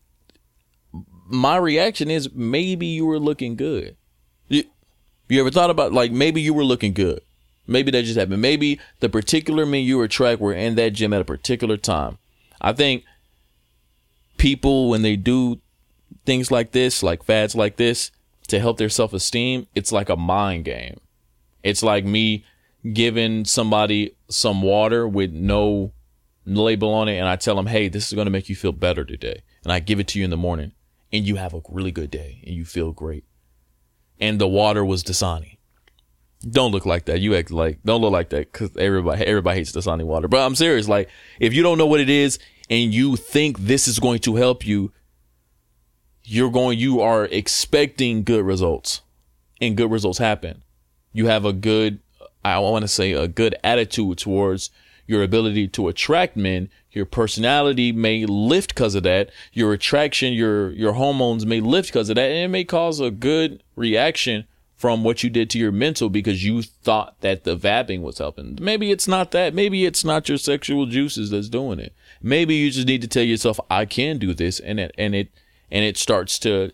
my 1.27 1.55
reaction 1.55 2.11
is 2.11 2.29
maybe 2.33 2.85
you 2.85 3.05
were 3.05 3.19
looking 3.19 3.55
good. 3.55 3.95
You, 4.47 4.63
you 5.29 5.39
ever 5.39 5.49
thought 5.51 5.69
about 5.69 5.93
like 5.93 6.11
maybe 6.11 6.41
you 6.41 6.53
were 6.53 6.65
looking 6.65 6.93
good? 6.93 7.21
Maybe 7.67 7.89
that 7.91 8.03
just 8.03 8.17
happened. 8.17 8.41
Maybe 8.41 8.79
the 8.99 9.09
particular 9.09 9.65
men 9.65 9.83
you 9.83 9.97
were 9.97 10.07
track 10.07 10.39
were 10.39 10.53
in 10.53 10.75
that 10.75 10.91
gym 10.91 11.13
at 11.13 11.21
a 11.21 11.25
particular 11.25 11.77
time. 11.77 12.19
I 12.61 12.73
think 12.73 13.03
people 14.38 14.89
when 14.89 15.01
they 15.01 15.15
do 15.15 15.61
things 16.25 16.51
like 16.51 16.71
this, 16.71 17.01
like 17.01 17.23
fads 17.23 17.55
like 17.55 17.77
this, 17.77 18.11
to 18.47 18.59
help 18.59 18.77
their 18.77 18.89
self 18.89 19.13
esteem, 19.13 19.67
it's 19.73 19.91
like 19.91 20.09
a 20.09 20.15
mind 20.15 20.65
game. 20.65 20.99
It's 21.63 21.81
like 21.81 22.05
me 22.05 22.45
giving 22.93 23.45
somebody 23.45 24.15
some 24.30 24.62
water 24.62 25.08
with 25.08 25.32
no 25.32 25.93
label 26.45 26.93
on 26.93 27.08
it 27.08 27.17
and 27.17 27.28
I 27.28 27.36
tell 27.36 27.56
them, 27.56 27.67
hey, 27.67 27.88
this 27.88 28.08
is 28.08 28.13
going 28.13 28.26
to 28.26 28.32
make 28.32 28.50
you 28.50 28.56
feel 28.56 28.71
better 28.71 29.04
today. 29.04 29.41
And 29.63 29.71
I 29.71 29.80
give 29.80 30.00
it 30.00 30.08
to 30.10 30.19
you 30.19 30.26
in 30.26 30.32
the 30.32 30.38
morning 30.38 30.74
and 31.12 31.26
you 31.26 31.38
have 31.38 31.54
a 31.54 31.62
really 31.69 31.91
good 31.91 32.12
day 32.12 32.43
and 32.45 32.56
you 32.56 32.65
feel 32.65 32.91
great. 32.91 33.26
And 34.19 34.39
the 34.39 34.48
water 34.48 34.86
was 34.86 35.04
Dasani. 35.04 35.58
Don't 36.48 36.71
look 36.71 36.86
like 36.86 37.06
that. 37.06 37.21
You 37.21 37.36
act 37.36 37.50
like, 37.50 37.80
don't 37.84 38.02
look 38.02 38.13
like 38.13 38.30
that 38.30 38.52
because 38.52 38.76
everybody, 38.78 39.26
everybody 39.26 39.60
hates 39.60 39.71
Dasani 39.71 40.04
water. 40.04 40.28
But 40.28 40.45
I'm 40.45 40.56
serious. 40.56 40.88
Like, 40.88 41.10
if 41.39 41.54
you 41.54 41.63
don't 41.63 41.78
know 41.78 41.88
what 41.88 42.00
it 42.00 42.10
is 42.10 42.38
and 42.69 42.93
you 42.93 43.15
think 43.15 43.58
this 43.60 43.88
is 43.88 43.98
going 43.98 44.19
to 44.19 44.36
help 44.36 44.65
you, 44.65 44.91
you're 46.24 46.52
going, 46.52 46.78
you 46.78 47.02
are 47.02 47.26
expecting 47.26 48.24
good 48.24 48.45
results 48.45 49.02
and 49.60 49.76
good 49.76 49.89
results 49.89 50.19
happen. 50.19 50.63
You 51.13 51.28
have 51.28 51.45
a 51.45 51.54
good 51.54 52.00
I 52.45 52.60
want 52.60 52.84
to 52.84 52.88
say 52.88 53.13
a 53.13 53.27
good 53.27 53.55
attitude 53.63 54.19
towards 54.19 54.69
your 55.08 55.23
ability 55.23 55.67
to 55.69 55.88
attract 55.88 56.38
men. 56.38 56.69
Your 56.91 57.05
personality 57.05 57.91
may 57.91 58.25
lift 58.27 58.75
because 58.75 58.93
of 58.93 59.01
that. 59.03 59.31
Your 59.51 59.73
attraction, 59.73 60.31
your 60.34 60.71
your 60.71 60.93
hormones 60.93 61.45
may 61.45 61.60
lift 61.60 61.89
because 61.89 62.10
of 62.10 62.15
that, 62.15 62.29
and 62.29 62.45
it 62.45 62.47
may 62.49 62.63
cause 62.63 62.99
a 62.99 63.10
good 63.10 63.63
reaction 63.75 64.45
from 64.75 65.03
what 65.03 65.23
you 65.23 65.29
did 65.31 65.49
to 65.49 65.58
your 65.58 65.71
mental 65.71 66.10
because 66.10 66.43
you 66.45 66.62
thought 66.62 67.19
that 67.21 67.45
the 67.45 67.58
vabbing 67.58 68.01
was 68.01 68.19
helping. 68.19 68.60
Maybe 68.62 68.91
it's 68.91 69.08
not 69.08 69.31
that. 69.31 69.55
Maybe 69.55 69.86
it's 69.86 70.03
not 70.05 70.29
your 70.29 70.38
sexual 70.38 70.86
juices 70.86 71.31
that's 71.31 71.49
doing 71.49 71.79
it. 71.79 71.93
Maybe 72.21 72.55
you 72.55 72.69
just 72.69 72.88
need 72.88 73.01
to 73.01 73.08
tell 73.08 73.23
yourself, 73.23 73.60
"I 73.71 73.86
can 73.86 74.19
do 74.19 74.36
this," 74.36 74.60
and 74.60 74.79
it 74.79 74.93
and 74.99 75.15
it 75.15 75.29
and 75.71 75.84
it 75.84 75.97
starts 75.97 76.38
to 76.39 76.71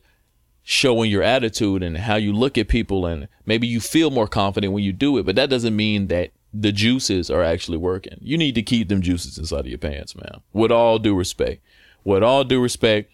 showing 0.64 1.10
your 1.10 1.24
attitude 1.24 1.82
and 1.84 1.98
how 1.98 2.16
you 2.16 2.32
look 2.32 2.58
at 2.58 2.68
people 2.68 3.06
and 3.06 3.28
maybe 3.46 3.68
you 3.68 3.80
feel 3.80 4.12
more 4.12 4.28
confident 4.28 4.72
when 4.74 4.84
you 4.84 4.94
do 4.94 5.18
it 5.18 5.26
but 5.26 5.36
that 5.36 5.50
doesn't 5.50 5.76
mean 5.76 6.08
that 6.08 6.32
the 6.54 6.72
juices 6.72 7.32
are 7.32 7.44
actually 7.44 7.78
working 7.78 8.18
you 8.22 8.38
need 8.38 8.54
to 8.56 8.62
keep 8.62 8.88
them 8.90 9.02
juices 9.02 9.38
inside 9.38 9.62
of 9.62 9.68
your 9.68 9.78
pants 9.78 10.16
man 10.16 10.42
with 10.54 10.72
all 10.72 11.00
due 11.00 11.16
respect 11.16 11.62
with 12.04 12.22
all 12.24 12.44
due 12.44 12.62
respect 12.62 13.12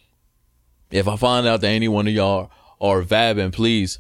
If 0.92 1.08
I 1.08 1.16
find 1.18 1.46
out 1.48 1.62
that 1.62 1.68
any 1.68 1.88
one 1.88 2.08
of 2.08 2.14
y'all 2.14 2.50
are 2.80 3.02
vabbing, 3.02 3.52
please 3.52 4.00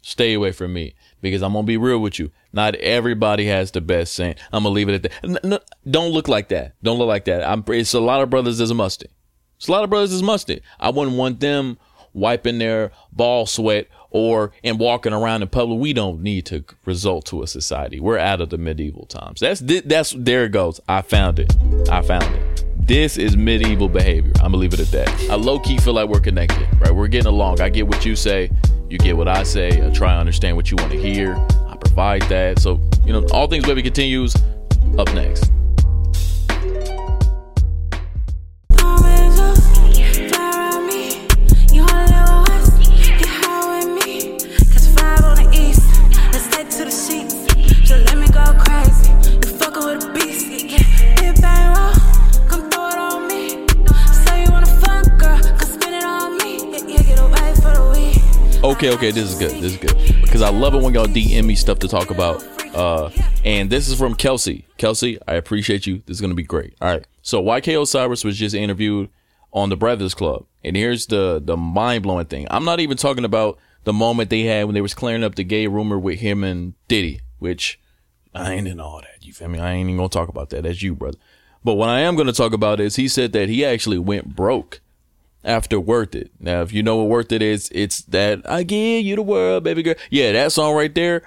stay 0.00 0.32
away 0.34 0.52
from 0.52 0.72
me 0.72 0.94
because 1.20 1.42
I'm 1.42 1.52
gonna 1.52 1.66
be 1.66 1.76
real 1.76 1.98
with 1.98 2.18
you. 2.18 2.30
Not 2.52 2.74
everybody 2.76 3.46
has 3.46 3.70
the 3.70 3.80
best 3.80 4.14
saying. 4.14 4.36
I'm 4.52 4.62
gonna 4.62 4.74
leave 4.74 4.88
it 4.88 4.94
at 4.94 5.02
that. 5.02 5.12
N- 5.44 5.52
n- 5.52 5.58
don't 5.90 6.12
look 6.12 6.28
like 6.28 6.48
that. 6.48 6.74
Don't 6.82 6.98
look 6.98 7.08
like 7.08 7.26
that. 7.26 7.46
I'm. 7.46 7.64
It's 7.68 7.94
a 7.94 8.00
lot 8.00 8.22
of 8.22 8.30
brothers 8.30 8.58
that's 8.58 8.72
musty. 8.72 9.08
It's 9.58 9.68
a 9.68 9.72
lot 9.72 9.84
of 9.84 9.90
brothers 9.90 10.10
that's 10.10 10.22
musty. 10.22 10.62
I 10.80 10.90
wouldn't 10.90 11.16
want 11.16 11.40
them 11.40 11.78
wiping 12.14 12.58
their 12.58 12.90
ball 13.12 13.46
sweat 13.46 13.88
or 14.10 14.52
and 14.62 14.78
walking 14.78 15.12
around 15.12 15.42
in 15.42 15.48
public. 15.48 15.80
We 15.80 15.92
don't 15.92 16.22
need 16.22 16.46
to 16.46 16.64
result 16.84 17.26
to 17.26 17.42
a 17.42 17.46
society. 17.46 18.00
We're 18.00 18.18
out 18.18 18.40
of 18.40 18.50
the 18.50 18.58
medieval 18.58 19.06
times. 19.06 19.40
That's 19.40 19.60
that's 19.60 20.14
there 20.16 20.44
it 20.44 20.52
goes. 20.52 20.80
I 20.88 21.02
found 21.02 21.38
it. 21.38 21.54
I 21.90 22.02
found 22.02 22.24
it. 22.24 22.64
This 22.86 23.16
is 23.16 23.36
medieval 23.36 23.88
behavior. 23.88 24.32
I'm 24.36 24.52
gonna 24.52 24.56
leave 24.56 24.74
it 24.74 24.80
at 24.80 24.90
that. 24.90 25.08
I 25.30 25.34
low 25.36 25.60
key 25.60 25.78
feel 25.78 25.94
like 25.94 26.08
we're 26.08 26.20
connected, 26.20 26.66
right? 26.80 26.94
We're 26.94 27.08
getting 27.08 27.28
along. 27.28 27.60
I 27.60 27.68
get 27.68 27.86
what 27.86 28.04
you 28.04 28.16
say, 28.16 28.50
you 28.90 28.98
get 28.98 29.16
what 29.16 29.28
I 29.28 29.44
say. 29.44 29.68
I 29.68 29.90
try 29.90 30.12
to 30.12 30.18
understand 30.18 30.56
what 30.56 30.70
you 30.70 30.76
want 30.76 30.92
to 30.92 31.00
hear. 31.00 31.34
I 31.68 31.76
provide 31.76 32.22
that. 32.22 32.58
So 32.58 32.80
you 33.04 33.12
know, 33.12 33.24
all 33.32 33.46
things 33.46 33.64
baby 33.64 33.82
continues. 33.82 34.34
Up 34.98 35.12
next. 35.14 35.50
Okay, 58.92 59.10
this 59.10 59.32
is 59.32 59.38
good. 59.38 59.52
This 59.62 59.72
is 59.72 59.78
good 59.78 59.96
because 60.20 60.42
I 60.42 60.50
love 60.50 60.74
it 60.74 60.82
when 60.82 60.92
y'all 60.92 61.06
DM 61.06 61.46
me 61.46 61.54
stuff 61.54 61.78
to 61.78 61.88
talk 61.88 62.10
about. 62.10 62.44
Uh, 62.76 63.10
and 63.42 63.70
this 63.70 63.88
is 63.88 63.98
from 63.98 64.14
Kelsey. 64.14 64.66
Kelsey, 64.76 65.18
I 65.26 65.36
appreciate 65.36 65.86
you. 65.86 66.02
This 66.04 66.18
is 66.18 66.20
gonna 66.20 66.34
be 66.34 66.42
great. 66.42 66.74
All 66.78 66.90
right. 66.90 67.06
So 67.22 67.42
YK 67.42 67.80
Osiris 67.80 68.22
was 68.22 68.36
just 68.36 68.54
interviewed 68.54 69.08
on 69.50 69.70
the 69.70 69.76
Brothers 69.76 70.12
Club, 70.12 70.44
and 70.62 70.76
here's 70.76 71.06
the 71.06 71.40
the 71.42 71.56
mind 71.56 72.02
blowing 72.02 72.26
thing. 72.26 72.46
I'm 72.50 72.66
not 72.66 72.80
even 72.80 72.98
talking 72.98 73.24
about 73.24 73.58
the 73.84 73.94
moment 73.94 74.28
they 74.28 74.42
had 74.42 74.66
when 74.66 74.74
they 74.74 74.82
was 74.82 74.92
clearing 74.92 75.24
up 75.24 75.36
the 75.36 75.44
gay 75.44 75.66
rumor 75.68 75.98
with 75.98 76.20
him 76.20 76.44
and 76.44 76.74
Diddy, 76.86 77.22
which 77.38 77.80
I 78.34 78.52
ain't 78.52 78.68
in 78.68 78.78
all 78.78 79.00
that. 79.00 79.24
You 79.24 79.32
feel 79.32 79.48
me? 79.48 79.58
I 79.58 79.72
ain't 79.72 79.88
even 79.88 79.96
gonna 79.96 80.10
talk 80.10 80.28
about 80.28 80.50
that. 80.50 80.64
That's 80.64 80.82
you, 80.82 80.94
brother. 80.94 81.18
But 81.64 81.74
what 81.74 81.88
I 81.88 82.00
am 82.00 82.14
gonna 82.14 82.32
talk 82.32 82.52
about 82.52 82.78
is 82.78 82.96
he 82.96 83.08
said 83.08 83.32
that 83.32 83.48
he 83.48 83.64
actually 83.64 83.98
went 83.98 84.36
broke 84.36 84.82
after 85.44 85.80
Worth 85.80 86.14
It. 86.14 86.30
Now, 86.38 86.62
if 86.62 86.72
you 86.72 86.82
know 86.82 86.96
what 86.96 87.08
Worth 87.08 87.32
It 87.32 87.42
is, 87.42 87.68
it's 87.72 88.02
that 88.02 88.48
I 88.48 88.62
give 88.62 89.04
you 89.04 89.16
the 89.16 89.22
world, 89.22 89.64
baby 89.64 89.82
girl. 89.82 89.94
Yeah, 90.10 90.32
that 90.32 90.52
song 90.52 90.74
right 90.74 90.94
there, 90.94 91.22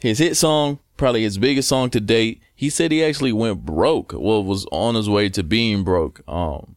his 0.00 0.18
hit 0.18 0.36
song, 0.36 0.78
probably 0.96 1.22
his 1.22 1.38
biggest 1.38 1.68
song 1.68 1.90
to 1.90 2.00
date. 2.00 2.40
He 2.54 2.70
said 2.70 2.92
he 2.92 3.04
actually 3.04 3.32
went 3.32 3.64
broke. 3.64 4.12
Well, 4.16 4.44
was 4.44 4.66
on 4.70 4.94
his 4.94 5.08
way 5.08 5.28
to 5.30 5.42
being 5.42 5.84
broke. 5.84 6.20
Um, 6.28 6.76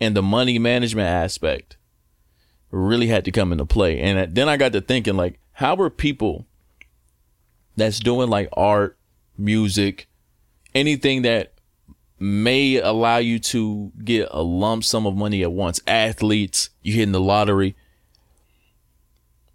and 0.00 0.16
the 0.16 0.22
money 0.22 0.58
management 0.58 1.08
aspect 1.08 1.76
really 2.70 3.06
had 3.06 3.24
to 3.24 3.30
come 3.30 3.52
into 3.52 3.66
play. 3.66 4.00
And 4.00 4.34
then 4.34 4.48
I 4.48 4.56
got 4.56 4.72
to 4.72 4.80
thinking, 4.80 5.16
like, 5.16 5.38
how 5.52 5.76
are 5.76 5.90
people 5.90 6.46
that's 7.76 7.98
doing 8.00 8.28
like 8.28 8.48
art, 8.52 8.98
music, 9.36 10.08
anything 10.74 11.22
that 11.22 11.53
may 12.18 12.76
allow 12.76 13.18
you 13.18 13.38
to 13.38 13.92
get 14.04 14.28
a 14.30 14.42
lump 14.42 14.84
sum 14.84 15.06
of 15.06 15.16
money 15.16 15.42
at 15.42 15.52
once. 15.52 15.80
Athletes, 15.86 16.70
you 16.82 16.94
hitting 16.94 17.12
the 17.12 17.20
lottery. 17.20 17.74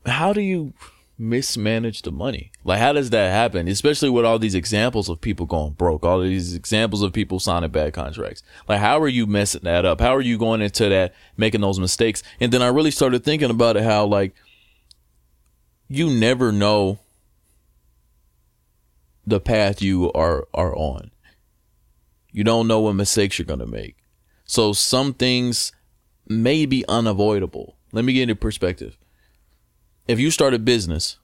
How 0.05 0.33
do 0.33 0.41
you 0.41 0.73
mismanage 1.17 2.01
the 2.01 2.11
money? 2.11 2.51
Like, 2.63 2.79
how 2.79 2.93
does 2.93 3.09
that 3.09 3.31
happen? 3.31 3.67
Especially 3.67 4.09
with 4.09 4.25
all 4.25 4.39
these 4.39 4.55
examples 4.55 5.09
of 5.09 5.19
people 5.21 5.45
going 5.45 5.73
broke, 5.73 6.05
all 6.05 6.21
these 6.21 6.55
examples 6.55 7.01
of 7.01 7.13
people 7.13 7.39
signing 7.39 7.69
bad 7.69 7.93
contracts. 7.93 8.41
Like, 8.67 8.79
how 8.79 8.99
are 8.99 9.07
you 9.07 9.25
messing 9.25 9.61
that 9.63 9.85
up? 9.85 9.99
How 9.99 10.15
are 10.15 10.21
you 10.21 10.37
going 10.37 10.61
into 10.61 10.87
that, 10.89 11.13
making 11.37 11.61
those 11.61 11.79
mistakes? 11.79 12.23
And 12.39 12.51
then 12.51 12.61
I 12.61 12.67
really 12.67 12.91
started 12.91 13.23
thinking 13.23 13.49
about 13.49 13.77
it, 13.77 13.83
how 13.83 14.05
like, 14.05 14.33
you 15.87 16.09
never 16.09 16.51
know 16.51 16.99
the 19.25 19.39
path 19.39 19.81
you 19.81 20.11
are, 20.13 20.47
are 20.53 20.75
on. 20.75 21.11
You 22.31 22.43
don't 22.43 22.67
know 22.67 22.79
what 22.79 22.93
mistakes 22.93 23.37
you're 23.37 23.45
going 23.45 23.59
to 23.59 23.65
make. 23.65 23.97
So 24.45 24.73
some 24.73 25.13
things 25.13 25.71
may 26.27 26.65
be 26.65 26.85
unavoidable. 26.87 27.75
Let 27.91 28.05
me 28.05 28.13
get 28.13 28.23
into 28.23 28.35
perspective. 28.35 28.97
If 30.07 30.19
you 30.19 30.31
start 30.31 30.53
a 30.53 30.59
business, 30.59 31.17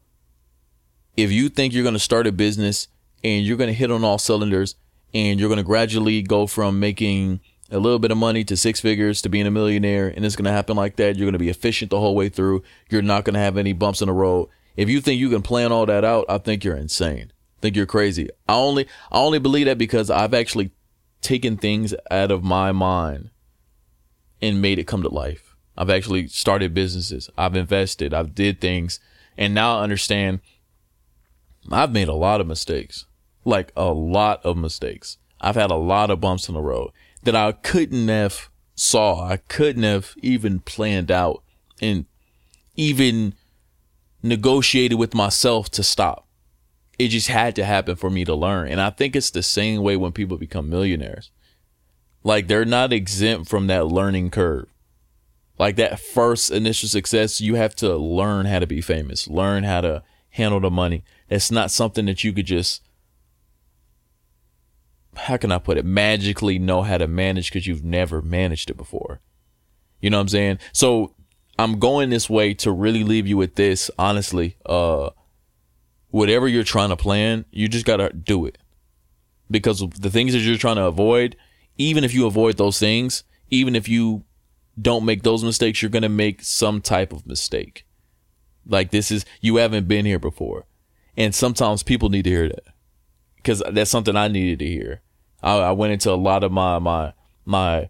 if 1.17 1.31
you 1.31 1.49
think 1.49 1.73
you're 1.73 1.83
going 1.83 1.93
to 1.93 1.99
start 1.99 2.27
a 2.27 2.31
business 2.31 2.87
and 3.23 3.45
you're 3.45 3.57
going 3.57 3.69
to 3.69 3.73
hit 3.73 3.91
on 3.91 4.03
all 4.03 4.17
cylinders 4.17 4.75
and 5.13 5.39
you're 5.39 5.49
going 5.49 5.57
to 5.57 5.63
gradually 5.63 6.21
go 6.21 6.45
from 6.45 6.79
making 6.79 7.39
a 7.71 7.79
little 7.79 7.99
bit 7.99 8.11
of 8.11 8.17
money 8.17 8.43
to 8.43 8.57
six 8.57 8.79
figures 8.79 9.21
to 9.21 9.29
being 9.29 9.47
a 9.47 9.51
millionaire 9.51 10.07
and 10.07 10.23
it's 10.23 10.35
going 10.35 10.45
to 10.45 10.51
happen 10.51 10.75
like 10.75 10.97
that, 10.97 11.15
you're 11.15 11.25
going 11.25 11.33
to 11.33 11.39
be 11.39 11.49
efficient 11.49 11.89
the 11.89 11.99
whole 11.99 12.15
way 12.15 12.29
through. 12.29 12.61
You're 12.89 13.01
not 13.01 13.25
going 13.25 13.33
to 13.33 13.39
have 13.39 13.57
any 13.57 13.73
bumps 13.73 14.01
in 14.01 14.07
the 14.07 14.13
road. 14.13 14.49
If 14.75 14.89
you 14.89 15.01
think 15.01 15.19
you 15.19 15.29
can 15.29 15.41
plan 15.41 15.71
all 15.71 15.85
that 15.85 16.03
out, 16.03 16.25
I 16.29 16.37
think 16.37 16.63
you're 16.63 16.75
insane. 16.75 17.31
I 17.57 17.61
think 17.61 17.75
you're 17.75 17.85
crazy. 17.85 18.29
I 18.47 18.55
only 18.55 18.87
I 19.11 19.19
only 19.19 19.39
believe 19.39 19.65
that 19.65 19.77
because 19.77 20.09
I've 20.09 20.33
actually 20.33 20.71
taken 21.21 21.57
things 21.57 21.93
out 22.11 22.31
of 22.31 22.43
my 22.43 22.71
mind 22.71 23.29
and 24.41 24.61
made 24.61 24.79
it 24.79 24.87
come 24.87 25.01
to 25.01 25.09
life. 25.09 25.55
I've 25.77 25.89
actually 25.89 26.27
started 26.27 26.73
businesses. 26.73 27.29
I've 27.37 27.55
invested. 27.55 28.13
I've 28.13 28.35
did 28.35 28.61
things. 28.61 28.99
And 29.37 29.53
now 29.53 29.79
I 29.79 29.83
understand 29.83 30.39
I've 31.71 31.91
made 31.91 32.07
a 32.07 32.13
lot 32.13 32.41
of 32.41 32.47
mistakes. 32.47 33.05
Like 33.43 33.71
a 33.75 33.85
lot 33.85 34.43
of 34.45 34.57
mistakes. 34.57 35.17
I've 35.41 35.55
had 35.55 35.71
a 35.71 35.75
lot 35.75 36.09
of 36.09 36.21
bumps 36.21 36.47
in 36.47 36.55
the 36.55 36.61
road 36.61 36.91
that 37.23 37.35
I 37.35 37.51
couldn't 37.51 38.07
have 38.07 38.49
saw. 38.75 39.27
I 39.27 39.37
couldn't 39.37 39.83
have 39.83 40.13
even 40.21 40.59
planned 40.59 41.11
out 41.11 41.43
and 41.81 42.05
even 42.75 43.35
negotiated 44.23 44.97
with 44.97 45.13
myself 45.13 45.69
to 45.71 45.83
stop. 45.83 46.24
It 46.97 47.09
just 47.09 47.27
had 47.27 47.55
to 47.55 47.65
happen 47.65 47.95
for 47.95 48.09
me 48.09 48.25
to 48.25 48.35
learn. 48.35 48.69
And 48.69 48.81
I 48.81 48.89
think 48.89 49.15
it's 49.15 49.29
the 49.29 49.43
same 49.43 49.81
way 49.81 49.97
when 49.97 50.11
people 50.11 50.37
become 50.37 50.69
millionaires. 50.69 51.31
Like 52.23 52.47
they're 52.47 52.65
not 52.65 52.93
exempt 52.93 53.49
from 53.49 53.67
that 53.67 53.87
learning 53.87 54.31
curve. 54.31 54.67
Like 55.57 55.75
that 55.77 55.99
first 55.99 56.51
initial 56.51 56.89
success, 56.89 57.39
you 57.39 57.55
have 57.55 57.75
to 57.77 57.95
learn 57.95 58.45
how 58.45 58.59
to 58.59 58.67
be 58.67 58.81
famous, 58.81 59.27
learn 59.27 59.63
how 59.63 59.81
to 59.81 60.03
handle 60.31 60.59
the 60.59 60.71
money. 60.71 61.03
It's 61.29 61.51
not 61.51 61.71
something 61.71 62.05
that 62.07 62.23
you 62.23 62.33
could 62.33 62.45
just, 62.45 62.81
how 65.15 65.37
can 65.37 65.51
I 65.51 65.59
put 65.59 65.77
it, 65.77 65.85
magically 65.85 66.59
know 66.59 66.81
how 66.81 66.97
to 66.97 67.07
manage 67.07 67.49
because 67.49 67.67
you've 67.67 67.85
never 67.85 68.21
managed 68.21 68.69
it 68.69 68.75
before. 68.75 69.21
You 70.01 70.09
know 70.09 70.17
what 70.17 70.23
I'm 70.23 70.29
saying? 70.29 70.59
So 70.73 71.15
I'm 71.57 71.79
going 71.79 72.09
this 72.09 72.29
way 72.29 72.53
to 72.55 72.71
really 72.71 73.03
leave 73.03 73.27
you 73.27 73.37
with 73.37 73.55
this, 73.55 73.89
honestly. 73.97 74.57
Uh, 74.65 75.11
whatever 76.15 76.47
you're 76.47 76.63
trying 76.63 76.87
to 76.87 76.95
plan, 76.95 77.43
you 77.51 77.67
just 77.67 77.85
got 77.85 77.97
to 77.97 78.09
do 78.09 78.45
it. 78.45 78.57
Because 79.51 79.83
the 79.99 80.09
things 80.09 80.31
that 80.31 80.39
you're 80.39 80.57
trying 80.57 80.77
to 80.77 80.85
avoid, 80.85 81.35
even 81.77 82.05
if 82.05 82.13
you 82.13 82.25
avoid 82.25 82.55
those 82.55 82.79
things, 82.79 83.25
even 83.49 83.75
if 83.75 83.89
you 83.89 84.23
don't 84.81 85.03
make 85.03 85.23
those 85.23 85.43
mistakes, 85.43 85.81
you're 85.81 85.91
going 85.91 86.03
to 86.03 86.09
make 86.09 86.41
some 86.41 86.79
type 86.79 87.11
of 87.11 87.27
mistake. 87.27 87.85
Like 88.65 88.91
this 88.91 89.11
is, 89.11 89.25
you 89.41 89.57
haven't 89.57 89.89
been 89.89 90.05
here 90.05 90.17
before. 90.17 90.65
And 91.17 91.35
sometimes 91.35 91.83
people 91.83 92.07
need 92.07 92.23
to 92.23 92.29
hear 92.29 92.47
that 92.47 92.63
because 93.35 93.61
that's 93.71 93.91
something 93.91 94.15
I 94.15 94.29
needed 94.29 94.59
to 94.59 94.65
hear. 94.65 95.01
I, 95.43 95.57
I 95.57 95.71
went 95.73 95.91
into 95.91 96.13
a 96.13 96.15
lot 96.15 96.45
of 96.45 96.51
my, 96.53 96.79
my, 96.79 97.11
my 97.43 97.89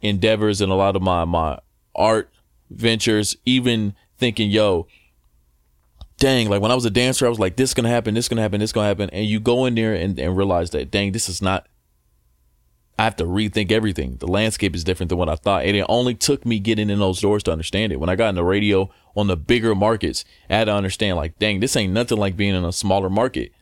endeavors 0.00 0.60
and 0.60 0.72
a 0.72 0.76
lot 0.76 0.96
of 0.96 1.02
my, 1.02 1.24
my 1.24 1.60
art 1.94 2.30
ventures, 2.68 3.36
even 3.44 3.94
thinking, 4.18 4.50
yo, 4.50 4.88
dang, 6.18 6.48
like 6.48 6.60
when 6.60 6.70
I 6.70 6.74
was 6.74 6.84
a 6.84 6.90
dancer, 6.90 7.26
I 7.26 7.28
was 7.28 7.38
like, 7.38 7.56
this 7.56 7.70
is 7.70 7.74
gonna 7.74 7.88
happen, 7.88 8.14
this 8.14 8.26
is 8.26 8.28
gonna 8.28 8.42
happen, 8.42 8.60
this 8.60 8.68
is 8.68 8.72
gonna 8.72 8.88
happen. 8.88 9.10
And 9.10 9.26
you 9.26 9.40
go 9.40 9.64
in 9.64 9.74
there 9.74 9.94
and, 9.94 10.18
and 10.18 10.36
realize 10.36 10.70
that, 10.70 10.90
dang, 10.90 11.12
this 11.12 11.28
is 11.28 11.42
not 11.42 11.66
I 12.98 13.02
have 13.02 13.16
to 13.16 13.24
rethink 13.24 13.72
everything. 13.72 14.16
The 14.18 14.28
landscape 14.28 14.74
is 14.76 14.84
different 14.84 15.08
than 15.08 15.18
what 15.18 15.28
I 15.28 15.34
thought. 15.34 15.64
And 15.64 15.76
it 15.76 15.84
only 15.88 16.14
took 16.14 16.46
me 16.46 16.60
getting 16.60 16.90
in 16.90 17.00
those 17.00 17.20
doors 17.20 17.42
to 17.44 17.52
understand 17.52 17.92
it. 17.92 17.98
When 17.98 18.08
I 18.08 18.14
got 18.14 18.28
in 18.28 18.34
the 18.36 18.44
radio 18.44 18.88
on 19.16 19.26
the 19.26 19.36
bigger 19.36 19.74
markets, 19.74 20.24
I 20.48 20.54
had 20.54 20.66
to 20.66 20.74
understand 20.74 21.16
like, 21.16 21.38
dang, 21.38 21.58
this 21.58 21.74
ain't 21.74 21.92
nothing 21.92 22.18
like 22.18 22.36
being 22.36 22.54
in 22.54 22.64
a 22.64 22.72
smaller 22.72 23.10
market. 23.10 23.52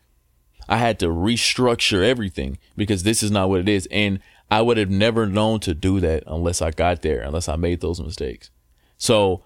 I 0.68 0.76
had 0.76 0.98
to 1.00 1.06
restructure 1.06 2.04
everything 2.04 2.58
because 2.76 3.04
this 3.04 3.22
is 3.22 3.30
not 3.30 3.48
what 3.48 3.60
it 3.60 3.68
is. 3.68 3.88
And 3.90 4.20
I 4.50 4.60
would 4.60 4.76
have 4.76 4.90
never 4.90 5.26
known 5.26 5.60
to 5.60 5.72
do 5.72 5.98
that 6.00 6.24
unless 6.26 6.60
I 6.60 6.70
got 6.70 7.00
there, 7.00 7.22
unless 7.22 7.48
I 7.48 7.56
made 7.56 7.80
those 7.80 8.00
mistakes. 8.00 8.50
So 8.98 9.42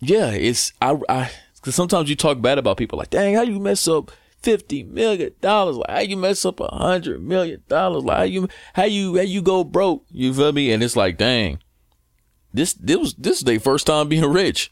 yeah, 0.00 0.30
it's, 0.30 0.74
I, 0.82 0.98
I, 1.08 1.30
cause 1.64 1.74
sometimes 1.74 2.10
you 2.10 2.16
talk 2.16 2.40
bad 2.40 2.58
about 2.58 2.76
people 2.76 2.98
like, 2.98 3.10
dang, 3.10 3.34
how 3.34 3.42
you 3.42 3.58
mess 3.58 3.88
up 3.88 4.10
fifty 4.42 4.82
million 4.82 5.32
dollars. 5.40 5.76
Like 5.76 5.90
how 5.90 6.00
you 6.00 6.16
mess 6.16 6.44
up 6.44 6.60
a 6.60 6.68
hundred 6.68 7.22
million 7.22 7.62
dollars? 7.68 8.04
Like 8.04 8.16
how 8.18 8.22
you 8.24 8.48
how 8.74 8.84
you 8.84 9.16
how 9.16 9.22
you 9.22 9.42
go 9.42 9.64
broke? 9.64 10.04
You 10.10 10.32
feel 10.34 10.52
me? 10.52 10.70
And 10.72 10.82
it's 10.82 10.96
like, 10.96 11.16
dang, 11.16 11.58
this 12.52 12.74
this 12.74 12.98
was 12.98 13.14
this 13.14 13.38
is 13.38 13.44
their 13.44 13.58
first 13.58 13.86
time 13.86 14.08
being 14.08 14.24
rich. 14.24 14.70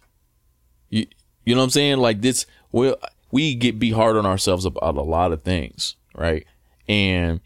You 0.90 1.06
you 1.44 1.54
know 1.54 1.62
what 1.62 1.64
I'm 1.64 1.70
saying? 1.70 1.98
Like 1.98 2.20
this 2.20 2.46
well 2.70 2.96
we 3.30 3.54
get 3.54 3.78
be 3.78 3.90
hard 3.90 4.16
on 4.16 4.26
ourselves 4.26 4.64
about 4.64 4.96
a 4.96 5.02
lot 5.02 5.32
of 5.32 5.42
things, 5.42 5.96
right? 6.14 6.46
And 6.86 7.40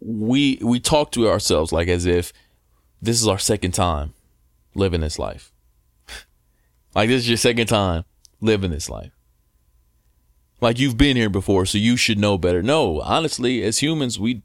we 0.00 0.58
we 0.62 0.80
talk 0.80 1.12
to 1.12 1.28
ourselves 1.28 1.72
like 1.72 1.88
as 1.88 2.06
if 2.06 2.32
this 3.00 3.20
is 3.20 3.26
our 3.26 3.38
second 3.38 3.72
time 3.72 4.14
living 4.74 5.00
this 5.00 5.18
life. 5.18 5.51
Like 6.94 7.08
this 7.08 7.22
is 7.22 7.28
your 7.28 7.36
second 7.36 7.66
time 7.66 8.04
living 8.40 8.70
this 8.70 8.90
life. 8.90 9.12
Like 10.60 10.78
you've 10.78 10.96
been 10.96 11.16
here 11.16 11.30
before, 11.30 11.66
so 11.66 11.78
you 11.78 11.96
should 11.96 12.18
know 12.18 12.38
better. 12.38 12.62
No, 12.62 13.00
honestly, 13.00 13.62
as 13.62 13.78
humans, 13.78 14.18
we 14.18 14.42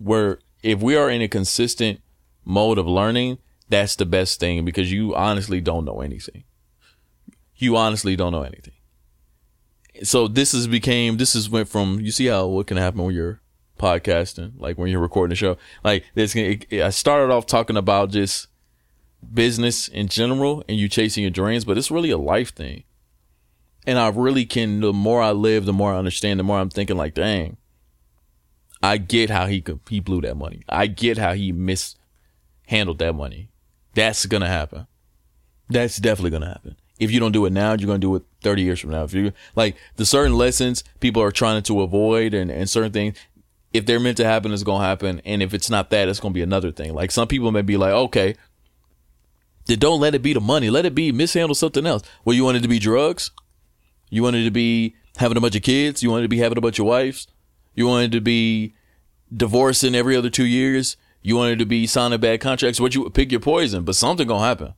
were 0.00 0.40
if 0.62 0.80
we 0.80 0.96
are 0.96 1.10
in 1.10 1.22
a 1.22 1.28
consistent 1.28 2.00
mode 2.44 2.78
of 2.78 2.86
learning, 2.86 3.38
that's 3.68 3.96
the 3.96 4.06
best 4.06 4.40
thing 4.40 4.64
because 4.64 4.92
you 4.92 5.14
honestly 5.14 5.60
don't 5.60 5.84
know 5.84 6.00
anything. 6.00 6.44
You 7.56 7.76
honestly 7.76 8.16
don't 8.16 8.32
know 8.32 8.42
anything. 8.42 8.74
So 10.02 10.26
this 10.26 10.52
has 10.52 10.66
became 10.66 11.18
this 11.18 11.34
has 11.34 11.48
went 11.48 11.68
from 11.68 12.00
you 12.00 12.10
see 12.10 12.26
how 12.26 12.46
what 12.48 12.66
can 12.66 12.76
happen 12.76 13.04
when 13.04 13.14
you're 13.14 13.40
podcasting, 13.78 14.52
like 14.58 14.78
when 14.78 14.90
you're 14.90 15.00
recording 15.00 15.32
a 15.32 15.36
show. 15.36 15.56
Like 15.84 16.04
this, 16.14 16.36
I 16.36 16.90
started 16.90 17.32
off 17.32 17.46
talking 17.46 17.76
about 17.76 18.10
just 18.10 18.48
business 19.32 19.88
in 19.88 20.08
general 20.08 20.64
and 20.68 20.78
you 20.78 20.88
chasing 20.88 21.22
your 21.22 21.30
dreams, 21.30 21.64
but 21.64 21.78
it's 21.78 21.90
really 21.90 22.10
a 22.10 22.18
life 22.18 22.54
thing. 22.54 22.84
And 23.86 23.98
I 23.98 24.08
really 24.08 24.44
can. 24.44 24.80
The 24.80 24.92
more 24.92 25.20
I 25.20 25.32
live, 25.32 25.64
the 25.64 25.72
more 25.72 25.92
I 25.92 25.98
understand. 25.98 26.38
The 26.38 26.44
more 26.44 26.58
I'm 26.58 26.70
thinking, 26.70 26.96
like, 26.96 27.14
dang, 27.14 27.56
I 28.82 28.98
get 28.98 29.30
how 29.30 29.46
he 29.46 29.60
could 29.60 29.80
he 29.88 30.00
blew 30.00 30.20
that 30.22 30.36
money. 30.36 30.62
I 30.68 30.86
get 30.86 31.18
how 31.18 31.34
he 31.34 31.52
mishandled 31.52 32.98
that 32.98 33.14
money. 33.14 33.48
That's 33.94 34.26
gonna 34.26 34.48
happen. 34.48 34.86
That's 35.68 35.96
definitely 35.96 36.30
gonna 36.30 36.48
happen. 36.48 36.76
If 36.98 37.10
you 37.10 37.20
don't 37.20 37.32
do 37.32 37.46
it 37.46 37.52
now, 37.52 37.70
you're 37.72 37.86
gonna 37.86 37.98
do 37.98 38.14
it 38.16 38.22
30 38.42 38.62
years 38.62 38.80
from 38.80 38.90
now. 38.90 39.04
If 39.04 39.14
you 39.14 39.32
like 39.54 39.76
the 39.96 40.06
certain 40.06 40.36
lessons 40.36 40.84
people 41.00 41.22
are 41.22 41.30
trying 41.30 41.62
to 41.62 41.80
avoid 41.82 42.34
and, 42.34 42.50
and 42.50 42.68
certain 42.68 42.92
things, 42.92 43.16
if 43.72 43.86
they're 43.86 44.00
meant 44.00 44.16
to 44.18 44.24
happen, 44.24 44.52
it's 44.52 44.62
gonna 44.62 44.84
happen. 44.84 45.20
And 45.24 45.42
if 45.42 45.54
it's 45.54 45.70
not 45.70 45.90
that, 45.90 46.08
it's 46.08 46.20
gonna 46.20 46.34
be 46.34 46.42
another 46.42 46.72
thing. 46.72 46.92
Like 46.94 47.10
some 47.10 47.28
people 47.28 47.52
may 47.52 47.62
be 47.62 47.76
like, 47.76 47.92
okay, 47.92 48.34
then 49.66 49.78
don't 49.78 50.00
let 50.00 50.14
it 50.14 50.22
be 50.22 50.32
the 50.32 50.40
money. 50.40 50.70
Let 50.70 50.86
it 50.86 50.94
be 50.94 51.12
mishandle 51.12 51.54
something 51.54 51.86
else. 51.86 52.02
Well, 52.24 52.34
you 52.34 52.44
want 52.44 52.56
it 52.56 52.62
to 52.62 52.68
be 52.68 52.78
drugs? 52.78 53.30
You 54.10 54.22
wanted 54.22 54.44
to 54.44 54.50
be 54.50 54.96
having 55.16 55.36
a 55.36 55.40
bunch 55.40 55.56
of 55.56 55.62
kids. 55.62 56.02
You 56.02 56.10
wanted 56.10 56.22
to 56.22 56.28
be 56.28 56.38
having 56.38 56.58
a 56.58 56.60
bunch 56.60 56.78
of 56.78 56.86
wives. 56.86 57.28
You 57.74 57.86
wanted 57.86 58.12
to 58.12 58.20
be 58.20 58.74
divorcing 59.34 59.94
every 59.94 60.16
other 60.16 60.30
two 60.30 60.46
years. 60.46 60.96
You 61.22 61.36
wanted 61.36 61.58
to 61.60 61.66
be 61.66 61.86
signing 61.86 62.20
bad 62.20 62.40
contracts. 62.40 62.80
What 62.80 62.94
you 62.94 63.08
pick 63.10 63.30
your 63.30 63.40
poison, 63.40 63.84
but 63.84 63.94
something 63.94 64.26
gonna 64.26 64.44
happen. 64.44 64.74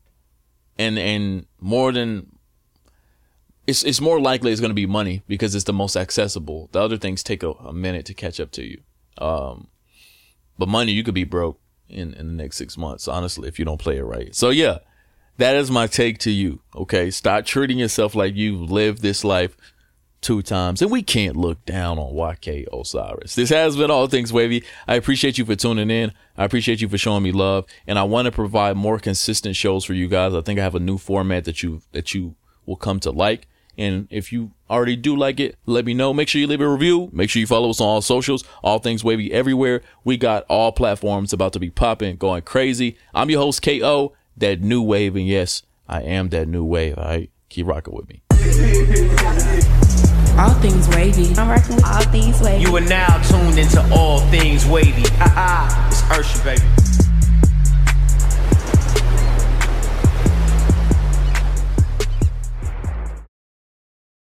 And 0.79 0.99
and 0.99 1.47
more 1.61 1.91
than 1.91 2.37
it's 3.67 3.83
it's 3.83 4.01
more 4.01 4.21
likely 4.21 4.53
it's 4.53 4.61
gonna 4.61 4.75
be 4.75 4.87
money 4.87 5.23
because 5.27 5.55
it's 5.55 5.65
the 5.65 5.73
most 5.73 5.97
accessible. 5.97 6.69
The 6.73 6.81
other 6.81 6.99
things 6.99 7.23
take 7.23 7.43
a, 7.43 7.53
a 7.53 7.73
minute 7.73 8.05
to 8.07 8.15
catch 8.15 8.39
up 8.39 8.51
to 8.53 8.63
you. 8.63 8.83
Um, 9.17 9.69
but 10.59 10.69
money 10.69 10.93
you 10.93 11.03
could 11.03 11.15
be 11.15 11.25
broke 11.25 11.59
in 11.95 12.15
in 12.15 12.27
the 12.27 12.43
next 12.43 12.57
six 12.57 12.77
months. 12.77 13.09
Honestly, 13.09 13.49
if 13.49 13.59
you 13.59 13.65
don't 13.65 13.81
play 13.81 13.99
it 13.99 14.05
right. 14.05 14.35
So 14.35 14.51
yeah, 14.51 14.79
that 15.39 15.57
is 15.57 15.71
my 15.71 15.87
take 15.87 16.19
to 16.19 16.31
you. 16.31 16.61
Okay. 16.75 17.11
Stop 17.11 17.45
treating 17.45 17.79
yourself 17.79 18.15
like 18.15 18.35
you've 18.35 18.71
lived 18.71 19.03
this 19.03 19.25
life 19.25 19.57
two 20.25 20.43
times. 20.43 20.81
And 20.81 20.91
we 20.91 21.03
can't 21.03 21.37
look 21.37 21.65
down 21.67 21.99
on 21.99 22.15
YK 22.15 22.67
Osiris. 22.73 23.35
This 23.35 23.51
has 23.51 23.77
been 23.77 23.91
All 23.91 24.07
Things 24.07 24.33
Wavy. 24.33 24.65
I 24.89 24.95
appreciate 24.95 25.37
you 25.37 25.45
for 25.45 25.55
tuning 25.55 25.91
in. 25.91 26.13
I 26.37 26.45
appreciate 26.45 26.81
you 26.81 26.89
for 26.89 26.99
showing 26.99 27.23
me 27.23 27.31
love. 27.31 27.67
And 27.87 27.99
I 27.99 28.05
want 28.05 28.27
to 28.27 28.33
provide 28.33 28.77
more 28.77 28.99
consistent 28.99 29.55
shows 29.55 29.85
for 29.85 29.93
you 29.93 30.09
guys. 30.09 30.35
I 30.35 30.41
think 30.41 30.59
I 30.59 30.63
have 30.63 30.75
a 30.75 30.81
new 30.81 30.99
format 30.99 31.45
that 31.45 31.63
you 31.63 31.83
that 31.93 32.15
you 32.15 32.37
will 32.67 32.77
come 32.77 33.01
to 33.01 33.11
like. 33.11 33.47
And 33.77 34.09
if 34.11 34.33
you 34.33 34.53
already 34.71 34.97
do 34.97 35.17
like 35.17 35.41
it, 35.41 35.57
let 35.67 35.85
me 35.85 35.95
know. 35.95 36.13
Make 36.13 36.29
sure 36.29 36.41
you 36.41 36.47
leave 36.47 36.61
a 36.61 36.69
review. 36.69 37.11
Make 37.13 37.31
sure 37.31 37.41
you 37.41 37.47
follow 37.47 37.71
us 37.71 37.81
on 37.81 37.89
all 37.89 38.03
socials, 38.03 38.45
all 38.63 38.79
things 38.79 39.05
wavy 39.05 39.33
everywhere. 39.33 39.83
We 40.05 40.17
got 40.17 40.45
all 40.49 40.73
platforms 40.73 41.33
about 41.33 41.53
to 41.55 41.61
be 41.61 41.71
popping, 41.71 42.17
going 42.17 42.43
crazy. 42.43 42.97
I'm 43.15 43.31
your 43.31 43.41
host, 43.41 43.63
KO 43.63 44.15
that 44.37 44.61
new 44.61 44.83
wave. 44.83 45.17
And 45.17 45.27
yes, 45.27 45.63
I 45.89 46.03
am 46.03 46.29
that 46.31 46.49
new 46.49 46.65
wave. 46.65 46.99
All 46.99 47.05
right. 47.05 47.31
Keep 47.49 47.67
rocking 47.69 47.95
with 47.95 48.09
me. 48.09 48.23
All 50.37 50.51
things 50.55 50.89
wavy. 50.89 51.33
I'm 51.37 51.49
rocking 51.49 51.77
with 51.77 51.87
all 51.87 52.03
things 52.03 52.41
wavy. 52.41 52.63
You 52.63 52.77
are 52.77 52.81
now 52.81 53.23
tuned 53.23 53.59
into 53.59 53.81
all 53.93 54.21
things 54.31 54.67
wavy. 54.67 55.09
Ha 55.19 55.29
ha. 55.29 55.89
It's 55.89 56.03
Ursha, 56.03 56.45
baby. 56.45 56.74